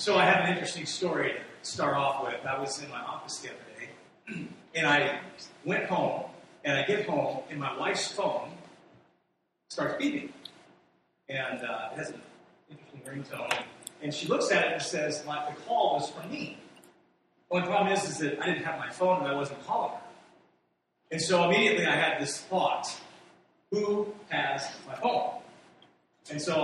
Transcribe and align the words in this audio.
So 0.00 0.16
I 0.16 0.24
have 0.24 0.46
an 0.46 0.50
interesting 0.50 0.86
story 0.86 1.32
to 1.32 1.70
start 1.70 1.94
off 1.94 2.24
with. 2.24 2.46
I 2.46 2.58
was 2.58 2.82
in 2.82 2.88
my 2.88 3.02
office 3.02 3.40
the 3.40 3.50
other 3.50 3.58
day, 3.78 4.46
and 4.74 4.86
I 4.86 5.20
went 5.66 5.84
home, 5.90 6.22
and 6.64 6.78
I 6.78 6.84
get 6.84 7.04
home, 7.04 7.40
and 7.50 7.60
my 7.60 7.78
wife's 7.78 8.10
phone 8.10 8.48
starts 9.68 10.02
beeping, 10.02 10.30
and 11.28 11.62
uh, 11.62 11.90
it 11.92 11.98
has 11.98 12.08
an 12.08 12.22
interesting 12.70 13.02
ringtone. 13.02 13.62
And 14.00 14.14
she 14.14 14.26
looks 14.26 14.50
at 14.50 14.68
it 14.68 14.72
and 14.72 14.80
says, 14.80 15.22
"Like 15.26 15.54
the 15.54 15.62
call 15.64 15.96
was 15.96 16.08
from 16.08 16.30
me." 16.30 16.56
Well, 17.50 17.60
the 17.60 17.68
problem 17.68 17.92
is, 17.92 18.08
is 18.08 18.16
that 18.20 18.40
I 18.40 18.46
didn't 18.46 18.64
have 18.64 18.78
my 18.78 18.88
phone 18.88 19.18
and 19.18 19.28
I 19.28 19.34
wasn't 19.34 19.62
calling 19.66 19.96
her. 19.96 20.00
And 21.10 21.20
so 21.20 21.44
immediately 21.44 21.84
I 21.84 21.96
had 21.96 22.18
this 22.18 22.40
thought: 22.40 22.88
Who 23.70 24.14
has 24.30 24.66
my 24.86 24.94
phone? 24.94 25.42
And 26.30 26.40
so, 26.40 26.54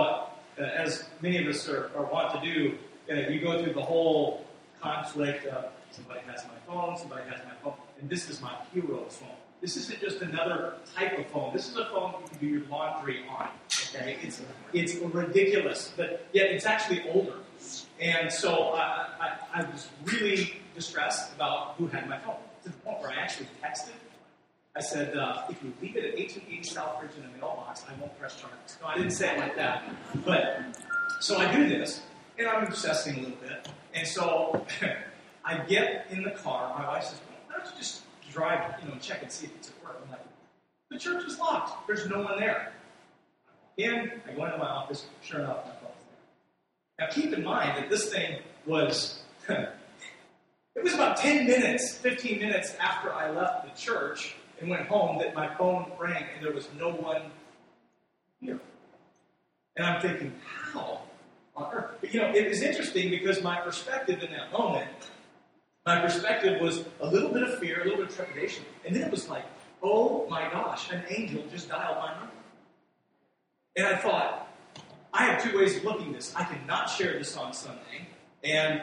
uh, 0.57 0.63
as 0.63 1.07
many 1.21 1.37
of 1.37 1.45
us 1.45 1.69
are, 1.69 1.91
are 1.95 2.05
want 2.05 2.33
to 2.33 2.41
do, 2.41 2.79
uh, 3.09 3.29
you 3.29 3.39
go 3.41 3.63
through 3.63 3.73
the 3.73 3.81
whole 3.81 4.45
conflict 4.81 5.45
of 5.47 5.65
somebody 5.91 6.19
has 6.27 6.43
my 6.45 6.73
phone, 6.73 6.97
somebody 6.97 7.23
has 7.29 7.39
my 7.45 7.53
phone, 7.63 7.73
and 7.99 8.09
this 8.09 8.29
is 8.29 8.41
my 8.41 8.53
hero 8.73 9.05
phone. 9.09 9.29
This 9.61 9.75
isn't 9.75 9.99
just 9.99 10.21
another 10.21 10.75
type 10.95 11.17
of 11.17 11.25
phone. 11.27 11.51
This 11.51 11.67
is 11.67 11.77
a 11.77 11.85
phone 11.85 12.13
you 12.21 12.27
can 12.29 12.37
do 12.39 12.45
your 12.45 12.67
laundry 12.69 13.25
on. 13.27 13.47
Okay, 13.95 14.17
it's 14.21 14.41
it's 14.73 14.95
ridiculous, 14.95 15.93
but 15.97 16.27
yet 16.31 16.51
it's 16.51 16.65
actually 16.65 17.09
older. 17.09 17.37
And 17.99 18.31
so 18.31 18.73
I, 18.73 19.07
I, 19.19 19.61
I 19.61 19.69
was 19.71 19.87
really 20.03 20.61
distressed 20.75 21.33
about 21.33 21.73
who 21.77 21.87
had 21.87 22.07
my 22.07 22.19
phone 22.19 22.35
to 22.63 22.69
the 22.69 22.77
point 22.77 22.99
where 23.01 23.09
I 23.09 23.15
actually 23.15 23.47
texted. 23.63 23.93
I 24.75 24.81
said, 24.81 25.17
uh, 25.17 25.41
if 25.49 25.61
you 25.63 25.73
leave 25.81 25.97
it 25.97 26.05
at 26.05 26.19
1880 26.19 26.69
Southbridge 26.69 27.17
in 27.17 27.25
a 27.25 27.37
mailbox, 27.39 27.83
I 27.89 27.99
won't 27.99 28.17
press 28.19 28.39
charges. 28.39 28.77
No, 28.79 28.87
I 28.87 28.95
didn't 28.95 29.11
say 29.11 29.33
it 29.33 29.39
like 29.39 29.55
that. 29.55 29.83
But 30.23 30.77
so 31.19 31.37
I 31.37 31.51
do 31.51 31.67
this, 31.67 32.01
and 32.37 32.47
I'm 32.47 32.67
obsessing 32.67 33.15
a 33.15 33.19
little 33.19 33.37
bit. 33.37 33.69
And 33.93 34.07
so 34.07 34.65
I 35.45 35.57
get 35.65 36.07
in 36.09 36.23
the 36.23 36.31
car. 36.31 36.73
My 36.77 36.87
wife 36.87 37.03
says, 37.03 37.19
why 37.47 37.57
don't 37.57 37.65
you 37.65 37.77
just 37.77 38.03
drive, 38.31 38.75
you 38.83 38.89
know, 38.89 38.95
check 38.99 39.21
and 39.21 39.31
see 39.31 39.47
if 39.47 39.55
it's 39.55 39.69
at 39.69 39.83
work? 39.83 39.99
I'm 40.03 40.11
like, 40.11 40.21
the 40.89 40.99
church 40.99 41.25
is 41.25 41.39
locked. 41.39 41.87
There's 41.87 42.07
no 42.07 42.21
one 42.21 42.39
there. 42.39 42.73
And 43.77 44.11
I 44.27 44.33
go 44.33 44.45
into 44.45 44.57
my 44.57 44.67
office. 44.67 45.05
Sure 45.21 45.39
enough, 45.39 45.65
my 45.65 45.71
phone's 45.71 45.93
there. 46.97 47.07
Now 47.07 47.13
keep 47.13 47.33
in 47.33 47.43
mind 47.43 47.77
that 47.77 47.89
this 47.89 48.11
thing 48.11 48.39
was, 48.65 49.21
it 49.49 50.83
was 50.83 50.93
about 50.93 51.17
10 51.17 51.45
minutes, 51.45 51.97
15 51.97 52.39
minutes 52.39 52.75
after 52.79 53.13
I 53.13 53.29
left 53.31 53.65
the 53.65 53.79
church 53.79 54.35
and 54.59 54.69
went 54.69 54.87
home 54.87 55.19
that 55.19 55.35
my 55.35 55.53
phone 55.55 55.91
rang 55.99 56.25
and 56.35 56.43
there 56.43 56.53
was 56.53 56.67
no 56.79 56.89
one 56.89 57.23
here. 58.39 58.59
And 59.75 59.85
I'm 59.85 60.01
thinking, 60.01 60.33
how 60.43 61.01
on? 61.57 61.83
But, 62.01 62.13
you 62.13 62.21
know, 62.21 62.29
it 62.29 62.47
was 62.47 62.61
interesting 62.61 63.09
because 63.09 63.41
my 63.41 63.59
perspective 63.59 64.23
in 64.23 64.31
that 64.31 64.51
moment, 64.51 64.89
my 65.85 65.99
perspective 66.01 66.61
was 66.61 66.85
a 66.99 67.09
little 67.09 67.31
bit 67.31 67.43
of 67.43 67.59
fear, 67.59 67.81
a 67.81 67.83
little 67.85 67.99
bit 67.99 68.09
of 68.09 68.15
trepidation. 68.15 68.65
And 68.85 68.95
then 68.95 69.03
it 69.03 69.11
was 69.11 69.29
like, 69.29 69.45
oh 69.81 70.27
my 70.29 70.49
gosh, 70.51 70.91
an 70.91 71.03
angel 71.09 71.43
just 71.51 71.69
dialed 71.69 71.97
my 71.97 72.13
number. 72.13 72.33
And 73.75 73.87
I 73.87 73.97
thought, 73.97 74.47
I 75.13 75.25
have 75.25 75.43
two 75.43 75.57
ways 75.57 75.77
of 75.77 75.83
looking 75.83 76.07
at 76.07 76.15
this. 76.15 76.35
I 76.35 76.43
cannot 76.43 76.89
share 76.89 77.17
this 77.17 77.35
on 77.37 77.53
Sunday. 77.53 78.07
And 78.43 78.81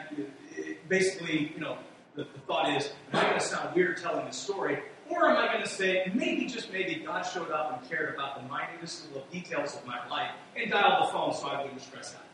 basically, 0.89 1.51
you 1.53 1.61
know, 1.61 1.77
the, 2.15 2.23
the 2.23 2.39
thought 2.47 2.75
is, 2.75 2.91
am 3.11 3.19
I 3.19 3.23
going 3.23 3.39
to 3.39 3.45
sound 3.45 3.75
weird 3.75 3.97
telling 3.97 4.25
this 4.25 4.37
story? 4.37 4.79
Or 5.09 5.29
am 5.29 5.37
I 5.37 5.51
going 5.51 5.63
to 5.63 5.69
say, 5.69 6.11
maybe, 6.13 6.47
just 6.47 6.71
maybe, 6.71 6.95
God 7.05 7.21
showed 7.21 7.51
up 7.51 7.77
and 7.77 7.89
cared 7.89 8.15
about 8.15 8.41
the 8.41 8.53
minutest 8.53 9.07
little 9.07 9.27
details 9.31 9.75
of 9.75 9.85
my 9.85 10.07
life 10.07 10.31
and 10.55 10.71
dialed 10.71 11.07
the 11.07 11.11
phone 11.11 11.33
so 11.33 11.47
I 11.47 11.61
wouldn't 11.61 11.81
stress 11.81 12.15
out? 12.15 12.24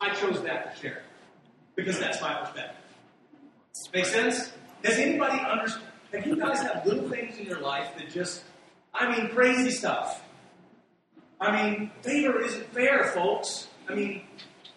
I 0.00 0.14
chose 0.14 0.42
that 0.42 0.74
to 0.74 0.80
share 0.80 1.02
because 1.76 1.98
that's 1.98 2.20
my 2.20 2.34
perspective. 2.34 2.76
Make 3.92 4.06
sense? 4.06 4.52
Does 4.82 4.98
anybody 4.98 5.38
understand? 5.40 5.86
Have 6.12 6.26
you 6.26 6.36
guys 6.36 6.60
had 6.60 6.84
little 6.86 7.08
things 7.08 7.38
in 7.38 7.46
your 7.46 7.60
life 7.60 7.88
that 7.96 8.10
just, 8.10 8.42
I 8.92 9.16
mean, 9.16 9.28
crazy 9.30 9.70
stuff? 9.70 10.22
I 11.40 11.52
mean, 11.52 11.90
favor 12.02 12.40
isn't 12.40 12.72
fair, 12.72 13.04
folks. 13.04 13.68
I 13.88 13.94
mean, 13.94 14.22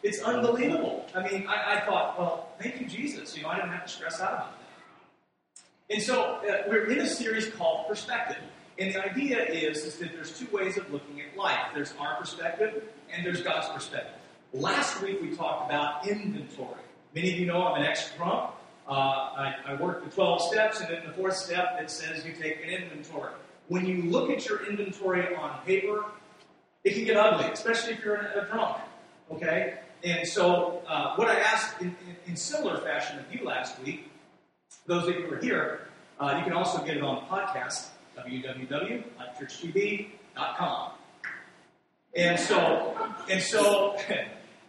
it's 0.03 0.19
unbelievable. 0.21 1.07
I 1.15 1.23
mean, 1.23 1.47
I, 1.47 1.77
I 1.77 1.85
thought, 1.85 2.17
well, 2.17 2.49
thank 2.61 2.79
you, 2.79 2.87
Jesus. 2.87 3.35
You 3.35 3.43
know, 3.43 3.49
I 3.49 3.55
didn't 3.55 3.71
have 3.71 3.85
to 3.85 3.91
stress 3.91 4.21
out 4.21 4.33
about 4.33 4.51
that. 4.51 5.95
And 5.95 6.01
so 6.01 6.21
uh, 6.21 6.63
we're 6.67 6.85
in 6.91 6.99
a 6.99 7.07
series 7.07 7.49
called 7.49 7.87
Perspective. 7.87 8.43
And 8.79 8.93
the 8.93 9.03
idea 9.03 9.43
is, 9.43 9.85
is 9.85 9.97
that 9.97 10.13
there's 10.13 10.37
two 10.37 10.47
ways 10.51 10.77
of 10.77 10.91
looking 10.91 11.21
at 11.21 11.37
life. 11.37 11.59
There's 11.73 11.93
our 11.99 12.15
perspective 12.15 12.83
and 13.13 13.25
there's 13.25 13.41
God's 13.41 13.69
perspective. 13.69 14.19
Last 14.53 15.01
week 15.01 15.19
we 15.19 15.35
talked 15.35 15.67
about 15.67 16.07
inventory. 16.07 16.79
Many 17.15 17.33
of 17.33 17.39
you 17.39 17.47
know 17.47 17.63
I'm 17.63 17.81
an 17.81 17.87
ex-drunk. 17.87 18.51
Uh, 18.87 18.91
I, 18.91 19.55
I 19.65 19.81
work 19.81 20.03
the 20.03 20.11
12 20.11 20.43
steps, 20.43 20.79
and 20.79 20.89
then 20.89 21.01
the 21.07 21.13
fourth 21.13 21.35
step 21.35 21.79
that 21.79 21.89
says 21.89 22.23
you 22.23 22.33
take 22.33 22.63
an 22.63 22.69
inventory. 22.69 23.31
When 23.67 23.87
you 23.87 24.03
look 24.03 24.29
at 24.29 24.47
your 24.47 24.69
inventory 24.69 25.35
on 25.35 25.59
paper, 25.65 26.05
it 26.83 26.93
can 26.93 27.03
get 27.03 27.17
ugly, 27.17 27.51
especially 27.51 27.93
if 27.93 28.03
you're 28.03 28.15
a 28.15 28.47
drunk. 28.51 28.77
Okay? 29.31 29.79
And 30.03 30.27
so, 30.27 30.83
uh, 30.87 31.15
what 31.15 31.29
I 31.29 31.39
asked 31.39 31.81
in, 31.81 31.87
in, 31.87 32.15
in 32.27 32.35
similar 32.35 32.77
fashion 32.81 33.17
of 33.17 33.25
you 33.33 33.45
last 33.45 33.81
week 33.81 34.11
those 34.85 35.07
of 35.07 35.15
you 35.15 35.25
who 35.25 35.35
are 35.35 35.39
here, 35.39 35.87
uh, 36.19 36.35
you 36.37 36.43
can 36.43 36.51
also 36.53 36.83
get 36.83 36.97
it 36.97 37.03
on 37.03 37.25
podcast, 37.25 37.87
www.churchtv.com. 38.17 40.91
And 42.15 42.39
so, 42.39 42.95
and 43.29 43.41
so, 43.41 43.97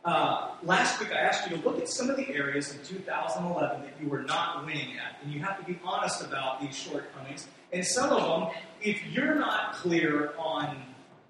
uh, 0.04 0.50
last 0.62 1.00
week 1.00 1.12
I 1.12 1.20
asked 1.20 1.48
you 1.48 1.56
to 1.56 1.62
look 1.62 1.78
at 1.78 1.88
some 1.88 2.10
of 2.10 2.16
the 2.16 2.28
areas 2.28 2.74
in 2.74 2.84
2011 2.84 3.82
that 3.82 3.94
you 4.00 4.08
were 4.08 4.22
not 4.22 4.64
winning 4.66 4.96
at, 4.98 5.22
and 5.22 5.32
you 5.32 5.40
have 5.40 5.58
to 5.58 5.64
be 5.64 5.78
honest 5.82 6.22
about 6.22 6.60
these 6.60 6.76
shortcomings. 6.76 7.48
And 7.72 7.84
some 7.84 8.10
of 8.10 8.22
them, 8.22 8.50
if 8.82 9.04
you're 9.06 9.34
not 9.34 9.74
clear 9.74 10.34
on 10.38 10.76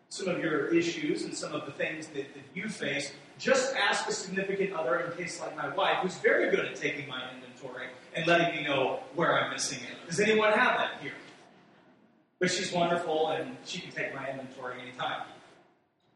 some 0.08 0.28
of 0.28 0.38
your 0.38 0.74
issues 0.74 1.22
and 1.22 1.34
some 1.34 1.52
of 1.52 1.66
the 1.66 1.72
things 1.72 2.08
that, 2.08 2.34
that 2.34 2.44
you 2.54 2.68
face, 2.68 3.12
just 3.38 3.74
ask 3.74 4.08
a 4.08 4.12
significant 4.12 4.72
other, 4.72 5.00
in 5.00 5.16
case 5.16 5.40
like 5.40 5.56
my 5.56 5.74
wife, 5.74 5.98
who's 6.02 6.16
very 6.16 6.50
good 6.50 6.66
at 6.66 6.76
taking 6.76 7.08
my 7.08 7.22
inventory 7.34 7.86
and 8.14 8.26
letting 8.26 8.54
me 8.54 8.62
know 8.64 9.00
where 9.14 9.38
I'm 9.38 9.52
missing 9.52 9.80
it. 9.80 10.08
Does 10.08 10.20
anyone 10.20 10.52
have 10.52 10.78
that 10.78 11.00
here? 11.00 11.12
But 12.38 12.50
she's 12.50 12.72
wonderful 12.72 13.28
and 13.28 13.56
she 13.64 13.80
can 13.80 13.92
take 13.92 14.14
my 14.14 14.30
inventory 14.30 14.80
anytime. 14.80 15.22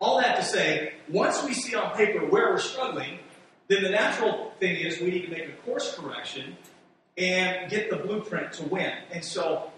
All 0.01 0.21
that 0.21 0.37
to 0.37 0.45
say, 0.45 0.95
once 1.09 1.43
we 1.43 1.53
see 1.53 1.75
on 1.75 1.97
paper 1.97 2.25
where 2.25 2.51
we're 2.51 2.59
struggling, 2.59 3.19
then 3.67 3.83
the 3.83 3.91
natural 3.91 4.53
thing 4.61 4.77
is 4.77 5.01
we 5.01 5.11
need 5.11 5.23
to 5.23 5.31
make 5.31 5.49
a 5.49 5.53
course 5.65 5.97
correction 5.97 6.57
and 7.17 7.69
get 7.71 7.91
the 7.91 7.97
blueprint 7.97 8.53
to 8.55 8.65
win. 8.65 8.93
And 9.13 9.25
so 9.25 9.73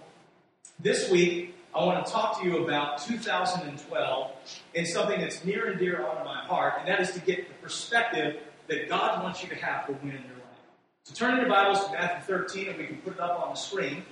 this 0.78 1.10
week, 1.10 1.54
I 1.75 1.84
want 1.84 2.04
to 2.04 2.12
talk 2.12 2.41
to 2.41 2.47
you 2.47 2.64
about 2.64 2.98
2012 2.98 4.31
and 4.75 4.86
something 4.86 5.20
that's 5.20 5.44
near 5.44 5.70
and 5.70 5.78
dear 5.78 6.04
onto 6.04 6.25
my 6.25 6.44
heart, 6.44 6.75
and 6.81 6.88
that 6.88 7.00
is 7.00 7.12
to 7.12 7.20
get 7.20 7.48
the 7.48 7.54
perspective 7.54 8.41
that 8.66 8.88
God 8.88 9.22
wants 9.22 9.42
you 9.42 9.48
to 9.48 9.54
have 9.54 9.87
to 9.87 9.92
win 9.92 10.10
in 10.10 10.22
your 10.22 10.34
life. 10.34 10.60
So 11.04 11.14
turn 11.14 11.34
in 11.34 11.41
your 11.41 11.48
Bibles 11.48 11.84
to 11.87 11.92
Matthew 11.92 12.37
13, 12.37 12.69
and 12.69 12.78
we 12.78 12.87
can 12.87 12.97
put 12.98 13.14
it 13.14 13.20
up 13.20 13.41
on 13.41 13.50
the 13.50 13.54
screen. 13.54 14.02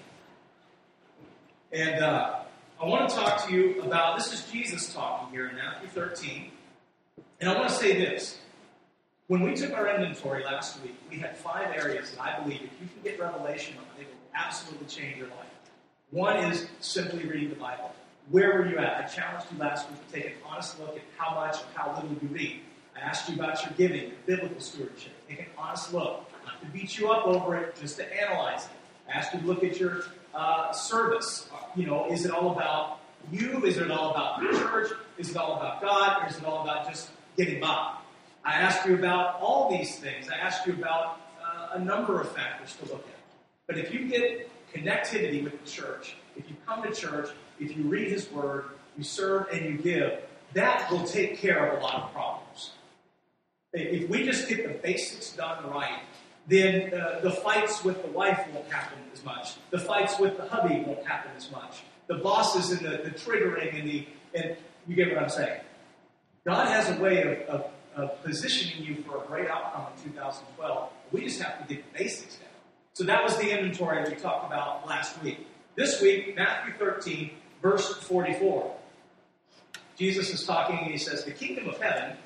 And 1.72 2.02
uh, 2.02 2.40
I 2.80 2.86
want 2.86 3.08
to 3.10 3.16
talk 3.16 3.44
to 3.48 3.52
you 3.52 3.82
about 3.82 4.16
this 4.16 4.32
is 4.32 4.44
Jesus 4.52 4.94
talking 4.94 5.34
here 5.34 5.48
in 5.48 5.56
Matthew 5.56 5.88
13. 5.88 6.52
And 7.40 7.50
I 7.50 7.56
want 7.56 7.68
to 7.70 7.74
say 7.74 7.98
this. 7.98 8.38
When 9.26 9.42
we 9.42 9.56
took 9.56 9.72
our 9.72 9.88
inventory 9.88 10.44
last 10.44 10.80
week, 10.82 10.94
we 11.10 11.18
had 11.18 11.36
five 11.36 11.74
areas 11.74 12.12
that 12.12 12.20
I 12.22 12.38
believe 12.40 12.62
if 12.62 12.70
you 12.80 12.86
can 12.86 13.02
get 13.02 13.18
revelation 13.18 13.76
on, 13.78 13.84
they 13.96 14.04
will 14.04 14.12
absolutely 14.32 14.86
change 14.86 15.16
your 15.16 15.26
life. 15.26 15.50
One 16.10 16.36
is 16.36 16.68
simply 16.78 17.24
reading 17.24 17.50
the 17.50 17.56
Bible. 17.56 17.92
Where 18.30 18.54
were 18.54 18.68
you 18.68 18.78
at? 18.78 18.96
I 18.96 19.06
challenged 19.08 19.48
you 19.52 19.58
last 19.58 19.90
week 19.90 20.06
to 20.06 20.14
take 20.14 20.26
an 20.26 20.32
honest 20.48 20.78
look 20.78 20.94
at 20.94 21.02
how 21.16 21.34
much 21.34 21.56
or 21.56 21.64
how 21.74 21.94
little 21.96 22.16
you 22.22 22.28
read. 22.28 22.60
I 22.96 23.00
asked 23.00 23.28
you 23.28 23.34
about 23.34 23.60
your 23.64 23.72
giving, 23.76 24.02
your 24.02 24.18
biblical 24.24 24.60
stewardship. 24.60 25.12
Take 25.28 25.40
an 25.40 25.46
honest 25.58 25.92
look 25.92 26.31
Not 26.46 26.60
to 26.60 26.66
beat 26.69 26.96
you 26.96 27.10
up 27.10 27.26
over 27.26 27.56
it, 27.56 27.74
just 27.81 27.96
to 27.96 28.22
analyze 28.22 28.66
it. 28.66 28.70
I 29.08 29.19
asked 29.19 29.34
you 29.34 29.40
to 29.40 29.46
look 29.46 29.64
at 29.64 29.81
your 29.81 30.04
uh, 30.32 30.70
service. 30.70 31.48
You 31.76 31.87
know, 31.87 32.11
is 32.11 32.25
it 32.25 32.31
all 32.31 32.53
about 32.53 33.00
you? 33.31 33.65
Is 33.65 33.79
it 33.79 33.91
all 33.91 34.11
about 34.11 34.41
the 34.41 34.59
church? 34.59 34.91
Is 35.19 35.31
it 35.31 35.37
all 35.37 35.56
about 35.56 35.81
God? 35.81 36.23
Or 36.23 36.29
is 36.29 36.37
it 36.37 36.44
all 36.44 36.62
about 36.62 36.88
just 36.88 37.11
getting 37.37 37.61
by? 37.61 37.94
I 38.44 38.55
asked 38.55 38.87
you 38.87 38.94
about 38.94 39.41
all 39.41 39.70
these 39.70 39.99
things. 39.99 40.29
I 40.29 40.37
asked 40.37 40.67
you 40.67 40.73
about 40.73 41.20
uh, 41.43 41.69
a 41.73 41.79
number 41.79 42.20
of 42.20 42.32
factors 42.32 42.76
to 42.76 42.87
look 42.87 43.06
at. 43.06 43.20
But 43.67 43.79
if 43.79 43.93
you 43.93 44.09
get 44.09 44.50
connectivity 44.75 45.44
with 45.44 45.62
the 45.62 45.70
church, 45.70 46.17
if 46.37 46.49
you 46.49 46.56
come 46.67 46.82
to 46.82 46.93
church, 46.93 47.29
if 47.61 47.76
you 47.76 47.85
read 47.85 48.11
His 48.11 48.31
Word, 48.31 48.65
you 48.97 49.05
serve 49.05 49.49
and 49.53 49.65
you 49.65 49.76
give, 49.79 50.20
that 50.55 50.91
will 50.91 51.05
take 51.05 51.38
care 51.38 51.67
of 51.67 51.79
a 51.79 51.82
lot 51.82 52.05
of 52.05 52.12
problems. 52.12 52.70
If 53.73 54.09
we 54.09 54.25
just 54.25 54.49
get 54.49 54.67
the 54.67 54.75
basics 54.75 55.32
done 55.32 55.69
right, 55.70 56.00
then 56.48 56.94
uh, 56.94 57.20
the 57.22 57.30
fights 57.30 57.84
with 57.84 58.02
the 58.02 58.08
wife 58.08 58.40
won't 58.52 58.70
happen 58.72 58.98
as 59.12 59.22
much. 59.24 59.54
The 59.70 59.78
fights 59.78 60.18
with 60.18 60.36
the 60.38 60.48
hubby 60.48 60.80
won't 60.80 61.06
happen 61.06 61.30
as 61.36 61.50
much. 61.50 61.82
The 62.06 62.16
bosses 62.16 62.70
and 62.70 62.80
the, 62.80 63.02
the 63.04 63.10
triggering 63.10 63.78
and 63.78 63.88
the 63.88 64.06
and 64.34 64.56
you 64.86 64.96
get 64.96 65.12
what 65.12 65.22
I'm 65.22 65.28
saying. 65.28 65.60
God 66.46 66.68
has 66.68 66.88
a 66.96 67.00
way 67.00 67.46
of, 67.48 67.48
of, 67.48 67.70
of 67.94 68.22
positioning 68.22 68.84
you 68.84 69.02
for 69.02 69.22
a 69.22 69.26
great 69.26 69.48
outcome 69.48 69.86
in 69.96 70.12
2012. 70.12 70.90
We 71.12 71.24
just 71.24 71.42
have 71.42 71.58
to 71.66 71.74
get 71.74 71.92
the 71.92 71.98
basics 71.98 72.36
down. 72.36 72.48
So 72.94 73.04
that 73.04 73.22
was 73.22 73.36
the 73.36 73.50
inventory 73.50 74.02
we 74.08 74.16
talked 74.16 74.46
about 74.46 74.86
last 74.86 75.22
week. 75.22 75.46
This 75.76 76.00
week, 76.00 76.34
Matthew 76.34 76.74
13, 76.78 77.30
verse 77.62 77.94
44. 78.04 78.74
Jesus 79.96 80.32
is 80.32 80.44
talking 80.46 80.78
and 80.78 80.90
he 80.90 80.98
says, 80.98 81.24
The 81.24 81.32
kingdom 81.32 81.68
of 81.68 81.80
heaven 81.80 82.16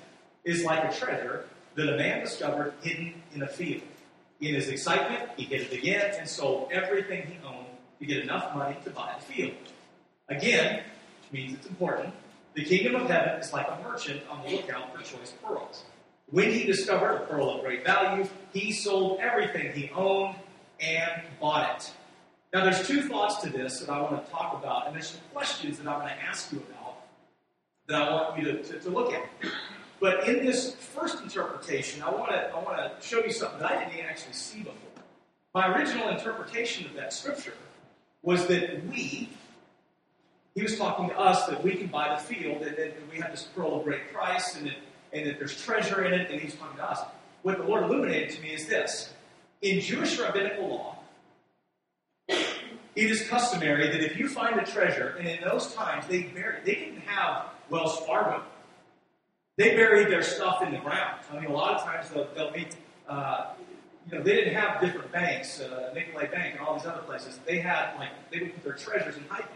is 0.44 0.64
like 0.64 0.84
a 0.84 0.96
treasure 0.96 1.46
that 1.74 1.88
a 1.88 1.96
man 1.96 2.20
discovered 2.20 2.74
hidden 2.82 3.14
in 3.34 3.42
a 3.42 3.48
field. 3.48 3.82
In 4.42 4.56
his 4.56 4.68
excitement, 4.68 5.30
he 5.36 5.44
hid 5.44 5.60
it 5.60 5.72
again 5.72 6.14
and 6.18 6.28
sold 6.28 6.72
everything 6.72 7.28
he 7.28 7.38
owned 7.46 7.64
to 8.00 8.06
get 8.06 8.18
enough 8.18 8.56
money 8.56 8.76
to 8.82 8.90
buy 8.90 9.14
the 9.16 9.24
field. 9.24 9.54
Again, 10.28 10.82
which 11.22 11.32
means 11.32 11.54
it's 11.54 11.66
important, 11.68 12.12
the 12.54 12.64
kingdom 12.64 12.96
of 12.96 13.08
heaven 13.08 13.40
is 13.40 13.52
like 13.52 13.68
a 13.68 13.78
merchant 13.84 14.20
on 14.28 14.44
the 14.44 14.56
lookout 14.56 14.92
for 14.92 15.00
choice 15.04 15.32
pearls. 15.44 15.84
When 16.28 16.50
he 16.50 16.64
discovered 16.64 17.14
a 17.14 17.26
pearl 17.26 17.50
of 17.50 17.60
great 17.62 17.84
value, 17.84 18.26
he 18.52 18.72
sold 18.72 19.20
everything 19.20 19.72
he 19.74 19.90
owned 19.90 20.34
and 20.80 21.22
bought 21.40 21.76
it. 21.76 21.92
Now, 22.52 22.64
there's 22.64 22.84
two 22.84 23.02
thoughts 23.08 23.36
to 23.42 23.48
this 23.48 23.78
that 23.78 23.90
I 23.90 24.00
want 24.00 24.24
to 24.24 24.30
talk 24.32 24.54
about, 24.54 24.88
and 24.88 24.96
there's 24.96 25.10
some 25.10 25.20
questions 25.32 25.78
that 25.78 25.86
I'm 25.86 26.00
going 26.00 26.14
to 26.14 26.20
ask 26.20 26.50
you 26.50 26.58
about 26.68 26.96
that 27.86 28.02
I 28.02 28.12
want 28.12 28.38
you 28.38 28.44
to, 28.46 28.62
to, 28.64 28.80
to 28.80 28.90
look 28.90 29.12
at. 29.12 29.22
But 30.02 30.28
in 30.28 30.44
this 30.44 30.74
first 30.74 31.22
interpretation, 31.22 32.02
I 32.02 32.10
want 32.10 32.32
to 32.32 32.50
I 32.50 32.60
want 32.60 32.76
to 32.76 33.06
show 33.06 33.24
you 33.24 33.30
something 33.30 33.60
that 33.60 33.70
I 33.70 33.84
didn't 33.84 34.04
actually 34.04 34.32
see 34.32 34.58
before. 34.58 34.74
My 35.54 35.72
original 35.72 36.08
interpretation 36.08 36.86
of 36.86 36.94
that 36.94 37.12
scripture 37.12 37.54
was 38.20 38.48
that 38.48 38.84
we, 38.88 39.28
he 40.56 40.62
was 40.62 40.76
talking 40.76 41.08
to 41.08 41.16
us 41.16 41.46
that 41.46 41.62
we 41.62 41.76
can 41.76 41.86
buy 41.86 42.16
the 42.16 42.20
field 42.20 42.62
and 42.62 42.76
that 42.76 42.94
we 43.12 43.20
have 43.20 43.30
this 43.30 43.44
pearl 43.54 43.78
of 43.78 43.84
great 43.84 44.12
price 44.12 44.56
and 44.56 44.66
that, 44.66 44.76
and 45.12 45.24
that 45.24 45.38
there's 45.38 45.62
treasure 45.62 46.04
in 46.04 46.12
it, 46.14 46.32
and 46.32 46.40
he's 46.40 46.56
talking 46.56 46.78
to 46.78 46.84
us. 46.84 46.98
What 47.42 47.58
the 47.58 47.64
Lord 47.64 47.84
illuminated 47.84 48.30
to 48.30 48.42
me 48.42 48.54
is 48.54 48.66
this. 48.66 49.12
In 49.60 49.80
Jewish 49.80 50.18
rabbinical 50.18 50.68
law, 50.68 50.96
it 52.28 52.40
is 52.96 53.28
customary 53.28 53.86
that 53.86 54.00
if 54.00 54.16
you 54.16 54.28
find 54.28 54.58
a 54.58 54.64
treasure, 54.64 55.14
and 55.16 55.28
in 55.28 55.40
those 55.44 55.72
times 55.74 56.08
they 56.08 56.22
buried, 56.22 56.64
they 56.64 56.74
didn't 56.74 57.02
have 57.02 57.46
Wells 57.70 58.00
Fargo. 58.00 58.42
They 59.62 59.76
buried 59.76 60.08
their 60.08 60.24
stuff 60.24 60.60
in 60.62 60.72
the 60.72 60.78
ground. 60.78 61.20
I 61.30 61.38
mean, 61.38 61.44
a 61.44 61.52
lot 61.52 61.76
of 61.76 61.84
times 61.84 62.10
they'll, 62.10 62.26
they'll 62.34 62.50
meet, 62.50 62.74
uh, 63.08 63.52
you 64.10 64.18
know, 64.18 64.24
they 64.24 64.34
didn't 64.34 64.54
have 64.54 64.80
different 64.80 65.12
banks, 65.12 65.60
uh, 65.60 65.92
Bank 65.94 66.08
and 66.34 66.58
all 66.58 66.76
these 66.76 66.84
other 66.84 67.02
places. 67.02 67.38
They 67.46 67.60
had, 67.60 67.94
like, 67.96 68.10
they 68.32 68.40
would 68.40 68.54
put 68.54 68.64
their 68.64 68.72
treasures 68.72 69.16
in 69.16 69.22
hiding. 69.28 69.46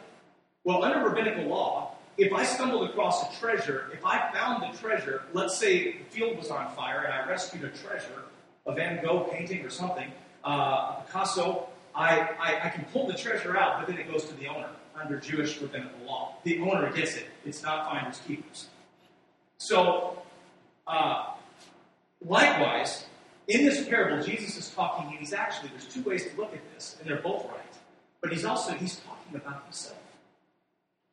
Well, 0.63 0.85
under 0.85 1.01
rabbinical 1.01 1.47
law, 1.47 1.97
if 2.19 2.33
I 2.33 2.45
stumbled 2.45 2.89
across 2.89 3.25
a 3.25 3.41
treasure, 3.41 3.91
if 3.93 4.05
I 4.05 4.31
found 4.33 4.63
the 4.63 4.79
treasure, 4.79 5.25
let's 5.33 5.59
say 5.59 5.99
the 5.99 6.05
field 6.11 6.39
was 6.39 6.53
on 6.53 6.73
fire 6.77 7.01
and 7.01 7.13
I 7.13 7.29
rescued 7.29 7.65
a 7.65 7.71
treasure, 7.71 8.23
a 8.65 8.75
Van 8.75 9.03
Gogh 9.03 9.29
painting 9.33 9.67
or 9.67 9.71
something, 9.71 10.13
uh, 10.45 11.01
Picasso, 11.01 11.67
I, 11.97 12.21
I, 12.39 12.67
I, 12.67 12.69
can 12.69 12.85
pull 12.93 13.09
the 13.09 13.15
treasure 13.15 13.57
out, 13.57 13.81
but 13.81 13.89
then 13.89 13.99
it 13.99 14.09
goes 14.09 14.25
to 14.27 14.35
the 14.35 14.47
owner 14.47 14.69
under 14.95 15.19
Jewish 15.19 15.61
rabbinical 15.61 16.07
law. 16.07 16.37
The 16.45 16.61
owner 16.61 16.93
gets 16.93 17.17
it. 17.17 17.27
It's 17.45 17.65
not 17.65 17.91
finders 17.91 18.21
keepers. 18.25 18.69
So, 19.59 20.23
uh, 20.87 21.31
likewise, 22.25 23.07
in 23.49 23.65
this 23.65 23.89
parable, 23.89 24.23
Jesus 24.23 24.57
is 24.57 24.71
talking, 24.71 25.09
and 25.09 25.19
he's 25.19 25.33
actually, 25.33 25.71
there's 25.71 25.87
two 25.87 26.03
ways 26.03 26.25
to 26.25 26.37
look 26.37 26.53
at 26.53 26.75
this, 26.75 26.97
and 27.01 27.09
they're 27.09 27.23
both 27.23 27.45
right. 27.47 27.61
But 28.21 28.33
he's 28.33 28.45
also, 28.45 28.73
he's 28.73 28.97
talking 28.97 29.37
about 29.37 29.65
himself. 29.65 29.99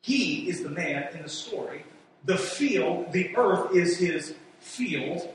He 0.01 0.49
is 0.49 0.63
the 0.63 0.69
man 0.69 1.07
in 1.13 1.21
the 1.21 1.29
story. 1.29 1.85
The 2.25 2.37
field, 2.37 3.11
the 3.11 3.35
earth 3.35 3.75
is 3.75 3.97
his 3.97 4.35
field, 4.59 5.33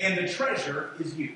and 0.00 0.18
the 0.18 0.30
treasure 0.30 0.90
is 0.98 1.16
you. 1.16 1.32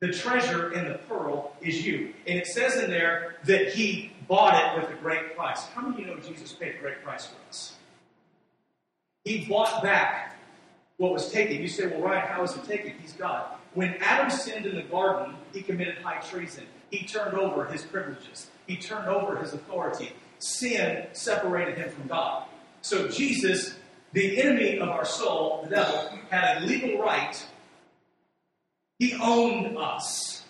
The 0.00 0.12
treasure 0.12 0.70
and 0.72 0.90
the 0.90 0.98
pearl 0.98 1.56
is 1.60 1.86
you. 1.86 2.12
And 2.26 2.36
it 2.36 2.48
says 2.48 2.76
in 2.82 2.90
there 2.90 3.36
that 3.44 3.72
he 3.72 4.12
bought 4.26 4.54
it 4.54 4.80
with 4.80 4.90
a 4.90 5.00
great 5.00 5.36
price. 5.36 5.64
How 5.68 5.82
many 5.82 6.02
of 6.02 6.08
you 6.08 6.14
know 6.14 6.20
Jesus 6.20 6.52
paid 6.52 6.74
a 6.74 6.78
great 6.78 7.04
price 7.04 7.26
for 7.26 7.36
us? 7.48 7.76
He 9.24 9.46
bought 9.46 9.82
back 9.82 10.36
what 10.96 11.12
was 11.12 11.30
taken. 11.30 11.60
You 11.60 11.68
say, 11.68 11.86
well, 11.86 12.00
Ryan, 12.00 12.28
how 12.28 12.42
was 12.42 12.56
it 12.56 12.64
taken? 12.64 12.94
He's 13.00 13.12
God. 13.12 13.46
When 13.74 13.94
Adam 14.00 14.30
sinned 14.30 14.66
in 14.66 14.76
the 14.76 14.82
garden, 14.82 15.34
he 15.52 15.62
committed 15.62 15.96
high 15.98 16.20
treason. 16.20 16.64
He 16.90 17.04
turned 17.06 17.36
over 17.38 17.64
his 17.66 17.82
privileges, 17.82 18.50
he 18.66 18.76
turned 18.76 19.08
over 19.08 19.36
his 19.36 19.54
authority 19.54 20.12
sin 20.42 21.06
separated 21.12 21.78
him 21.78 21.90
from 21.90 22.08
God. 22.08 22.44
So 22.82 23.08
Jesus, 23.08 23.76
the 24.12 24.40
enemy 24.40 24.78
of 24.78 24.88
our 24.88 25.04
soul, 25.04 25.60
the 25.64 25.70
devil, 25.76 26.10
had 26.30 26.62
a 26.62 26.66
legal 26.66 27.00
right. 27.00 27.44
He 28.98 29.14
owned 29.14 29.76
us. 29.78 30.44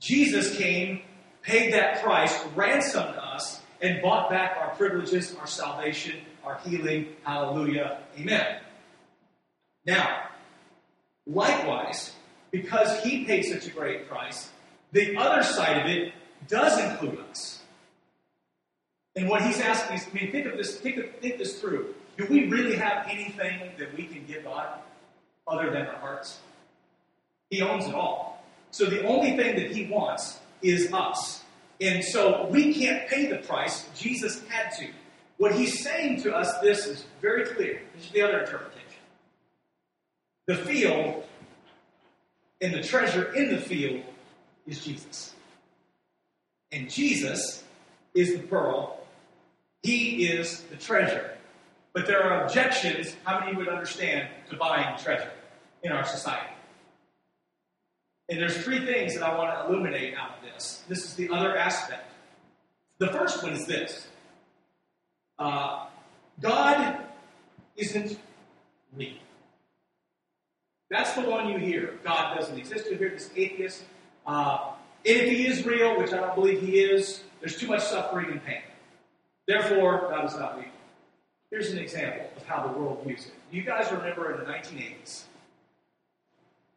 Jesus 0.00 0.56
came, 0.56 1.02
paid 1.42 1.72
that 1.74 2.02
price, 2.02 2.44
ransomed 2.56 3.16
us, 3.16 3.60
and 3.80 4.02
bought 4.02 4.30
back 4.30 4.56
our 4.60 4.74
privileges, 4.74 5.34
our 5.36 5.46
salvation, 5.46 6.16
our 6.44 6.58
healing. 6.64 7.08
Hallelujah. 7.22 7.98
Amen. 8.18 8.58
Now, 9.86 10.28
likewise, 11.26 12.12
because 12.50 13.02
he 13.02 13.24
paid 13.24 13.42
such 13.44 13.66
a 13.66 13.70
great 13.70 14.08
price, 14.08 14.50
the 14.92 15.16
other 15.16 15.42
side 15.42 15.82
of 15.82 15.86
it 15.86 16.12
does 16.48 16.78
include 16.78 17.18
us. 17.30 17.62
And 19.16 19.28
what 19.28 19.42
he's 19.42 19.60
asking 19.60 19.96
is, 19.96 20.06
I 20.10 20.14
mean, 20.14 20.32
think 20.32 20.46
of 20.46 20.56
this, 20.56 20.78
think, 20.78 20.96
of, 20.98 21.10
think 21.16 21.38
this 21.38 21.60
through. 21.60 21.94
Do 22.16 22.26
we 22.26 22.48
really 22.48 22.76
have 22.76 23.06
anything 23.08 23.72
that 23.78 23.96
we 23.96 24.04
can 24.04 24.24
give 24.26 24.44
God 24.44 24.80
other 25.46 25.70
than 25.70 25.86
our 25.86 25.96
hearts? 25.96 26.38
He 27.50 27.62
owns 27.62 27.86
it 27.86 27.94
all. 27.94 28.44
So 28.70 28.84
the 28.86 29.04
only 29.06 29.36
thing 29.36 29.56
that 29.56 29.72
he 29.72 29.86
wants 29.86 30.38
is 30.62 30.92
us. 30.92 31.42
And 31.80 32.04
so 32.04 32.46
we 32.50 32.74
can't 32.74 33.08
pay 33.08 33.26
the 33.26 33.38
price. 33.38 33.88
Jesus 33.96 34.42
had 34.48 34.70
to. 34.78 34.88
What 35.40 35.54
he's 35.54 35.82
saying 35.82 36.20
to 36.24 36.36
us, 36.36 36.58
this 36.58 36.86
is 36.86 37.06
very 37.22 37.46
clear. 37.46 37.80
This 37.94 38.04
is 38.04 38.10
the 38.10 38.20
other 38.20 38.40
interpretation. 38.40 39.00
The 40.46 40.56
field 40.56 41.24
and 42.60 42.74
the 42.74 42.82
treasure 42.82 43.32
in 43.32 43.48
the 43.48 43.56
field 43.56 44.04
is 44.66 44.84
Jesus. 44.84 45.32
And 46.72 46.90
Jesus 46.90 47.64
is 48.14 48.34
the 48.34 48.40
pearl 48.40 48.98
he 49.82 50.26
is 50.26 50.60
the 50.64 50.76
treasure. 50.76 51.38
But 51.94 52.06
there 52.06 52.22
are 52.22 52.44
objections, 52.44 53.16
how 53.24 53.40
many 53.40 53.56
would 53.56 53.66
understand, 53.66 54.28
to 54.50 54.56
buying 54.56 54.98
treasure 54.98 55.32
in 55.82 55.90
our 55.90 56.04
society? 56.04 56.52
And 58.28 58.38
there's 58.38 58.58
three 58.58 58.84
things 58.84 59.14
that 59.14 59.22
I 59.22 59.38
want 59.38 59.54
to 59.54 59.66
illuminate 59.66 60.14
out 60.18 60.36
of 60.36 60.52
this. 60.52 60.84
This 60.86 61.02
is 61.06 61.14
the 61.14 61.30
other 61.30 61.56
aspect. 61.56 62.12
The 62.98 63.08
first 63.08 63.42
one 63.42 63.52
is 63.54 63.64
this 63.64 64.06
uh, 65.40 65.86
God 66.40 67.00
isn't 67.76 68.18
real. 68.96 69.14
That's 70.90 71.12
the 71.14 71.22
one 71.22 71.48
you 71.48 71.58
hear. 71.58 71.98
God 72.04 72.36
doesn't 72.36 72.58
exist. 72.58 72.90
You 72.90 72.96
hear 72.96 73.10
this 73.10 73.30
atheist. 73.34 73.84
Uh, 74.26 74.72
if 75.04 75.30
he 75.30 75.46
is 75.46 75.64
real, 75.64 75.98
which 75.98 76.12
I 76.12 76.18
don't 76.18 76.34
believe 76.34 76.60
he 76.60 76.80
is, 76.80 77.22
there's 77.40 77.58
too 77.58 77.68
much 77.68 77.82
suffering 77.82 78.30
and 78.30 78.44
pain. 78.44 78.62
Therefore, 79.46 80.08
God 80.10 80.26
is 80.26 80.36
not 80.36 80.58
real. 80.58 80.66
Here's 81.50 81.72
an 81.72 81.78
example 81.78 82.30
of 82.36 82.44
how 82.44 82.66
the 82.66 82.78
world 82.78 83.02
views 83.04 83.26
it. 83.26 83.32
You 83.50 83.62
guys 83.62 83.90
remember 83.90 84.32
in 84.32 84.40
the 84.40 84.52
1980s 84.52 85.22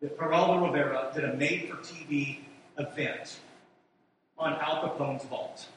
that 0.01 0.17
Geraldo 0.17 0.65
Rivera 0.65 1.12
did 1.13 1.25
a 1.25 1.36
made 1.36 1.70
for 1.70 1.77
TV 1.77 2.39
event 2.77 3.39
on 4.38 4.53
Al 4.53 4.82
Capone's 4.82 5.24
vault. 5.25 5.67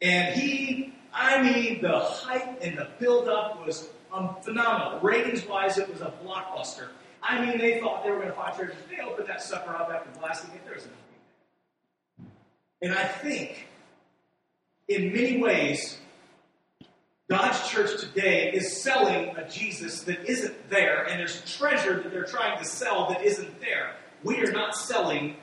And 0.00 0.34
he, 0.34 0.92
I 1.14 1.40
mean, 1.40 1.80
the 1.80 2.00
hype 2.00 2.60
and 2.60 2.76
the 2.76 2.88
build-up 2.98 3.64
was 3.64 3.88
um, 4.12 4.36
phenomenal. 4.42 5.00
Ratings-wise, 5.00 5.78
it 5.78 5.88
was 5.88 6.00
a 6.00 6.12
blockbuster. 6.24 6.88
I 7.22 7.44
mean, 7.44 7.58
they 7.58 7.80
thought 7.80 8.04
they 8.04 8.10
were 8.10 8.16
going 8.16 8.28
to 8.28 8.34
find 8.34 8.54
treasure. 8.54 8.74
They 8.90 9.00
opened 9.00 9.28
that 9.28 9.40
sucker 9.40 9.74
up 9.74 9.90
after 9.90 10.10
blasting 10.18 10.50
it. 10.54 10.62
There's 10.66 10.82
nothing 10.82 12.26
there. 12.80 12.90
And 12.90 12.98
I 12.98 13.04
think 13.04 13.68
in 14.88 15.12
many 15.12 15.40
ways, 15.40 15.98
God's 17.30 17.66
church 17.68 18.00
today 18.00 18.52
is 18.52 18.82
selling 18.82 19.34
a 19.36 19.48
Jesus 19.48 20.02
that 20.02 20.28
isn't 20.28 20.68
there, 20.68 21.04
and 21.04 21.18
there's 21.18 21.42
treasure 21.56 22.02
that 22.02 22.12
they're 22.12 22.24
trying 22.24 22.58
to 22.58 22.64
sell 22.64 23.08
that 23.08 23.22
isn't 23.22 23.60
there. 23.60 23.94
We 24.22 24.40
are 24.40 24.52
not 24.52 24.76
selling, 24.76 25.36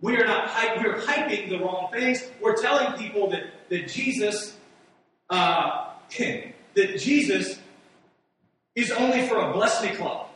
we 0.00 0.16
are 0.16 0.26
not 0.26 0.50
we're 0.78 0.96
hyping 0.96 1.48
the 1.48 1.58
wrong 1.58 1.90
things. 1.92 2.24
We're 2.40 2.56
telling 2.60 2.98
people 2.98 3.30
that, 3.30 3.44
that 3.68 3.88
Jesus, 3.88 4.56
uh, 5.32 5.88
that 6.74 6.98
Jesus 6.98 7.58
is 8.76 8.90
only 8.92 9.26
for 9.26 9.36
a 9.36 9.52
bless 9.52 9.82
me 9.82 9.90
club. 9.90 10.28